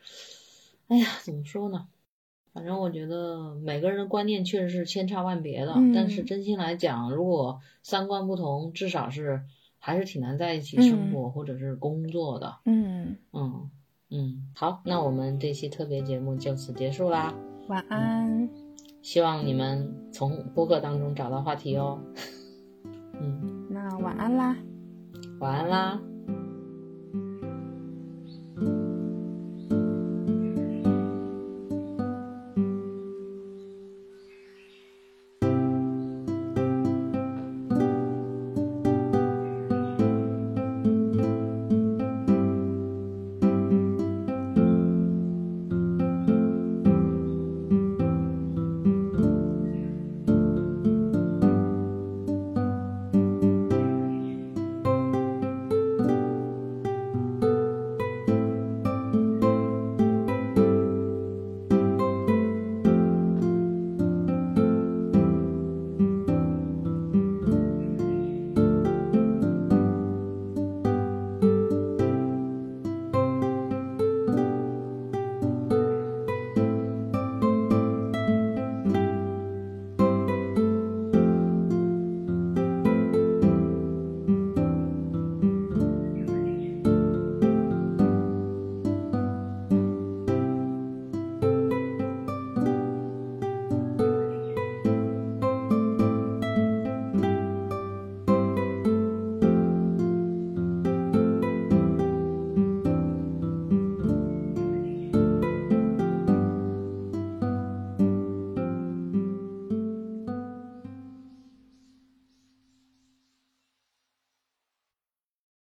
[0.89, 1.87] 哎呀，怎么说呢？
[2.53, 9.41] 反正我觉得每个人的观念确实是千差万别的，嗯但是真心来讲，如果三观不同，至少是
[9.85, 12.55] 还是挺难在一起生活、或者是工作的。
[12.63, 13.69] 嗯，嗯
[14.09, 17.33] 嗯，好，那我们这期特别节目就此结束啦。
[17.67, 18.49] 晚安。
[19.01, 21.99] 希望你们从播客当中找到话题哦。
[23.19, 24.55] 嗯，那晚安啦。
[25.41, 26.12] 晚安啦。